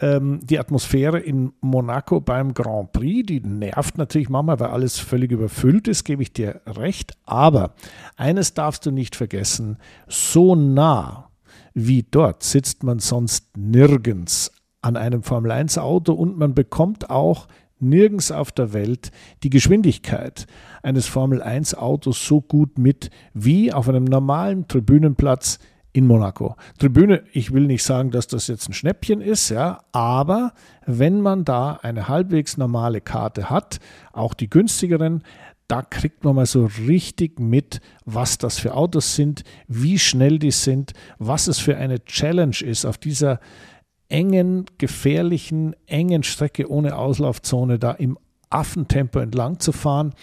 [0.00, 3.26] ähm, die Atmosphäre in Monaco beim Grand Prix.
[3.26, 7.12] Die nervt natürlich manchmal, weil alles völlig überfüllt ist, gebe ich dir recht.
[7.24, 7.74] Aber
[8.16, 9.78] eines darfst du nicht vergessen:
[10.08, 11.30] so nah
[11.74, 17.48] wie dort sitzt man sonst nirgends an einem Formel-1-Auto und man bekommt auch
[17.84, 19.10] nirgends auf der Welt
[19.42, 20.46] die Geschwindigkeit
[20.82, 25.58] eines Formel-1-Autos so gut mit wie auf einem normalen Tribünenplatz
[25.94, 26.56] in Monaco.
[26.78, 30.52] Tribüne, ich will nicht sagen, dass das jetzt ein Schnäppchen ist, ja, aber
[30.86, 33.78] wenn man da eine halbwegs normale Karte hat,
[34.12, 35.22] auch die günstigeren,
[35.68, 40.50] da kriegt man mal so richtig mit, was das für Autos sind, wie schnell die
[40.50, 43.38] sind, was es für eine Challenge ist, auf dieser
[44.08, 48.18] engen, gefährlichen, engen Strecke ohne Auslaufzone da im
[48.50, 50.14] Affentempo entlang zu fahren.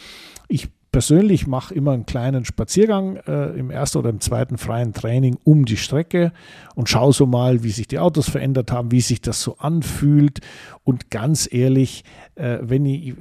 [0.47, 5.38] Ich persönlich mache immer einen kleinen Spaziergang äh, im ersten oder im zweiten freien Training
[5.43, 6.34] um die Strecke
[6.75, 10.41] und schaue so mal, wie sich die Autos verändert haben, wie sich das so anfühlt.
[10.84, 12.03] Und ganz ehrlich,
[12.36, 13.13] äh, wenn ich,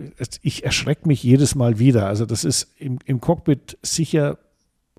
[0.42, 2.06] ich erschrecke mich jedes Mal wieder.
[2.06, 4.38] Also das ist im, im Cockpit sicher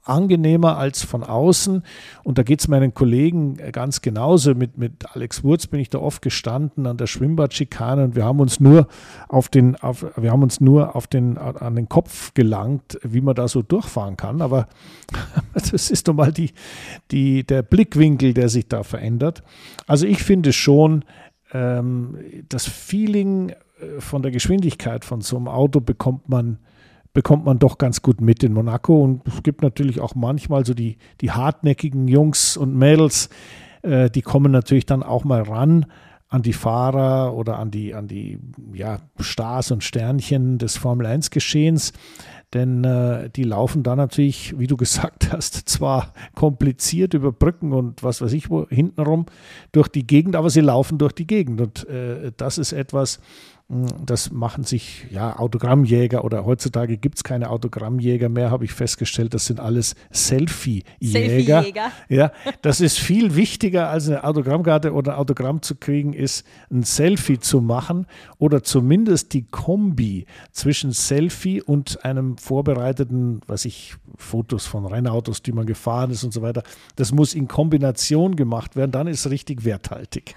[0.03, 1.83] angenehmer als von außen.
[2.23, 4.55] Und da geht es meinen Kollegen ganz genauso.
[4.55, 8.39] Mit, mit Alex Wurz bin ich da oft gestanden an der Schwimmbadschikane und wir haben
[8.39, 8.87] uns nur
[9.27, 13.35] auf den, auf, wir haben uns nur auf den, an den Kopf gelangt, wie man
[13.35, 14.41] da so durchfahren kann.
[14.41, 14.67] Aber
[15.53, 16.51] das ist doch mal die,
[17.11, 19.43] die, der Blickwinkel, der sich da verändert.
[19.87, 21.05] Also ich finde schon,
[21.53, 22.17] ähm,
[22.49, 26.59] das Feeling äh, von der Geschwindigkeit von so einem Auto bekommt man
[27.13, 29.01] bekommt man doch ganz gut mit in Monaco.
[29.01, 33.29] Und es gibt natürlich auch manchmal so die, die hartnäckigen Jungs und Mädels,
[33.81, 35.85] äh, die kommen natürlich dann auch mal ran
[36.29, 38.39] an die Fahrer oder an die, an die
[38.73, 41.91] ja, Stars und Sternchen des Formel 1-Geschehens.
[42.53, 48.01] Denn äh, die laufen da natürlich, wie du gesagt hast, zwar kompliziert über Brücken und
[48.01, 49.25] was weiß ich wo hintenrum
[49.73, 51.59] durch die Gegend, aber sie laufen durch die Gegend.
[51.59, 53.19] Und äh, das ist etwas,
[54.05, 59.33] das machen sich ja Autogrammjäger oder heutzutage gibt es keine Autogrammjäger mehr, habe ich festgestellt.
[59.33, 61.63] Das sind alles Selfie-Jäger.
[61.63, 66.45] Selfie ja, das ist viel wichtiger als eine Autogrammkarte oder ein Autogramm zu kriegen, ist
[66.69, 68.07] ein Selfie zu machen
[68.39, 75.53] oder zumindest die Kombi zwischen Selfie und einem vorbereiteten, was ich, Fotos von Rennautos, die
[75.53, 76.63] man gefahren ist und so weiter.
[76.97, 80.35] Das muss in Kombination gemacht werden, dann ist es richtig werthaltig.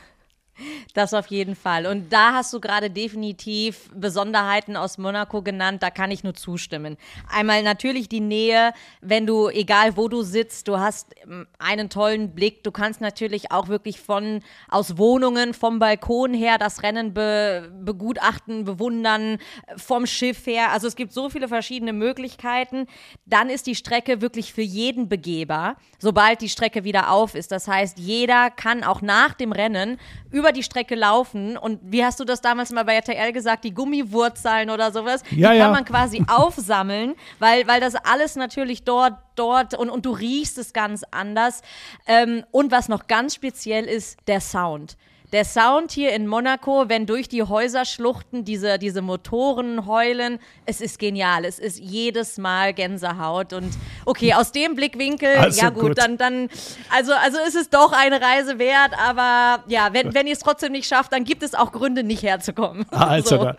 [0.95, 1.87] Das auf jeden Fall.
[1.87, 6.97] Und da hast du gerade definitiv Besonderheiten aus Monaco genannt, da kann ich nur zustimmen.
[7.29, 12.35] Einmal natürlich die Nähe, wenn du, egal wo du sitzt, du hast ähm, einen tollen
[12.35, 12.63] Blick.
[12.65, 18.65] Du kannst natürlich auch wirklich von aus Wohnungen, vom Balkon her das Rennen be, begutachten,
[18.65, 19.39] bewundern,
[19.77, 20.73] vom Schiff her.
[20.73, 22.87] Also es gibt so viele verschiedene Möglichkeiten.
[23.27, 27.53] Dann ist die Strecke wirklich für jeden begehbar, sobald die Strecke wieder auf ist.
[27.53, 29.99] Das heißt, jeder kann auch nach dem Rennen
[30.31, 31.59] über die Strecke laufen.
[31.59, 35.53] Und wie hast du das damals mal bei RTL gesagt, die Gummiwurzeln oder sowas, ja,
[35.53, 35.71] die kann ja.
[35.71, 40.73] man quasi aufsammeln, weil, weil das alles natürlich dort, dort und, und du riechst es
[40.73, 41.61] ganz anders.
[42.07, 44.97] Ähm, und was noch ganz speziell ist, der Sound.
[45.35, 51.01] Der Sound hier in Monaco, wenn durch die Häuserschluchten diese, diese Motoren heulen, es ist
[51.01, 51.45] genial.
[51.45, 53.53] Es ist jedes Mal Gänsehaut.
[53.53, 53.71] Und
[54.05, 56.49] okay, aus dem Blickwinkel, also ja gut, gut, dann, dann,
[56.89, 60.71] also, also ist es doch eine Reise wert, aber ja, wenn, wenn ihr es trotzdem
[60.71, 62.87] nicht schafft, dann gibt es auch Gründe, nicht herzukommen.
[62.95, 63.45] Also, so.
[63.45, 63.57] da,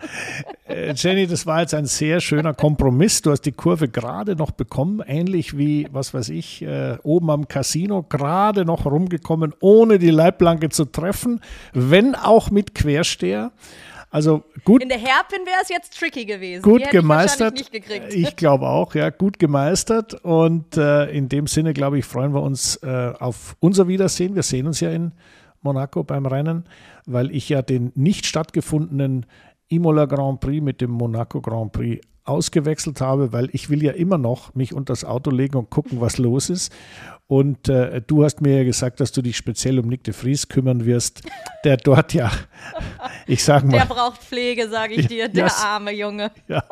[0.66, 3.20] äh, Jenny, das war jetzt ein sehr schöner Kompromiss.
[3.20, 7.48] Du hast die Kurve gerade noch bekommen, ähnlich wie, was weiß ich, äh, oben am
[7.48, 11.40] Casino, gerade noch rumgekommen, ohne die Leitplanke zu treffen
[11.72, 13.52] wenn auch mit Quersteher.
[14.10, 14.82] Also gut.
[14.82, 16.62] In der Herpin wäre es jetzt tricky gewesen.
[16.62, 17.60] Gut gemeistert.
[17.60, 20.14] Ich, ich glaube auch, ja, gut gemeistert.
[20.14, 24.34] Und äh, in dem Sinne, glaube ich, freuen wir uns äh, auf unser Wiedersehen.
[24.34, 25.12] Wir sehen uns ja in
[25.60, 26.64] Monaco beim Rennen,
[27.04, 29.26] weil ich ja den nicht stattgefundenen
[29.68, 34.18] Imola Grand Prix mit dem Monaco Grand Prix ausgewechselt habe, weil ich will ja immer
[34.18, 36.72] noch mich unter das Auto legen und gucken, was los ist.
[37.28, 40.46] Und äh, du hast mir ja gesagt, dass du dich speziell um Nick de Vries
[40.46, 41.22] kümmern wirst,
[41.64, 42.30] der dort ja,
[43.26, 43.78] ich sage mal.
[43.78, 46.30] Der braucht Pflege, sage ich dir, der yes, arme Junge.
[46.48, 46.62] Ja,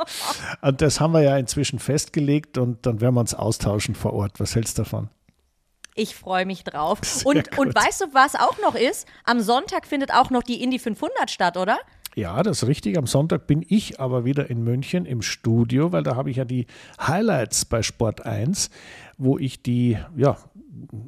[0.62, 4.38] und das haben wir ja inzwischen festgelegt und dann werden wir uns austauschen vor Ort.
[4.38, 5.08] Was hältst du davon?
[5.96, 7.00] Ich freue mich drauf.
[7.24, 9.06] und, und weißt du, was auch noch ist?
[9.24, 11.78] Am Sonntag findet auch noch die Indy 500 statt, oder?
[12.14, 12.96] Ja, das ist richtig.
[12.96, 16.44] Am Sonntag bin ich aber wieder in München im Studio, weil da habe ich ja
[16.44, 16.66] die
[17.00, 18.70] Highlights bei Sport 1,
[19.18, 20.36] wo ich die ja,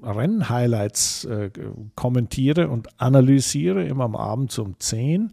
[0.02, 1.50] Rennhighlights äh,
[1.94, 5.32] kommentiere und analysiere, immer am Abend um 10.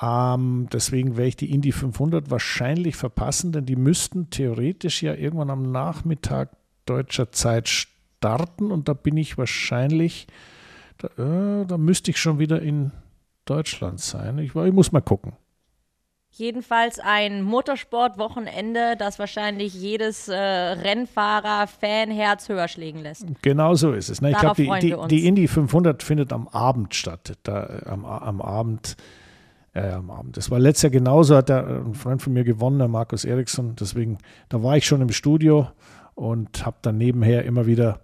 [0.00, 5.50] Ähm, deswegen werde ich die Indy 500 wahrscheinlich verpassen, denn die müssten theoretisch ja irgendwann
[5.50, 6.50] am Nachmittag
[6.86, 10.26] deutscher Zeit starten und da bin ich wahrscheinlich,
[10.98, 11.08] da,
[11.62, 12.92] äh, da müsste ich schon wieder in
[13.48, 14.38] Deutschland sein.
[14.38, 15.32] Ich, ich muss mal gucken.
[16.30, 23.26] Jedenfalls ein Motorsportwochenende, das wahrscheinlich jedes äh, Rennfahrer-Fanherz höher schlägen lässt.
[23.42, 24.20] Genau so ist es.
[24.20, 24.32] Ne?
[24.32, 27.32] Ich glaube, die, die, die, Indy 500 findet am Abend statt.
[27.42, 28.96] Da, äh, am, am Abend.
[29.72, 30.36] Äh, am Abend.
[30.36, 33.74] Das war letztes Jahr genauso, hat der, ein Freund von mir gewonnen, der Markus Eriksson.
[33.76, 34.18] Deswegen,
[34.48, 35.68] da war ich schon im Studio
[36.14, 38.00] und habe dann nebenher immer wieder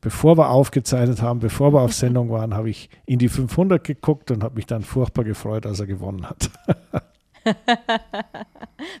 [0.00, 4.30] bevor wir aufgezeichnet haben, bevor wir auf Sendung waren, habe ich in die 500 geguckt
[4.30, 6.50] und habe mich dann furchtbar gefreut, als er gewonnen hat.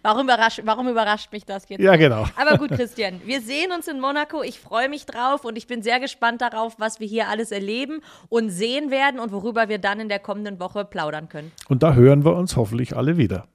[0.02, 1.80] warum, überrascht, warum überrascht mich das jetzt?
[1.80, 2.26] Ja, genau.
[2.36, 4.42] Aber gut, Christian, wir sehen uns in Monaco.
[4.42, 8.00] Ich freue mich drauf und ich bin sehr gespannt darauf, was wir hier alles erleben
[8.28, 11.52] und sehen werden und worüber wir dann in der kommenden Woche plaudern können.
[11.68, 13.48] Und da hören wir uns hoffentlich alle wieder.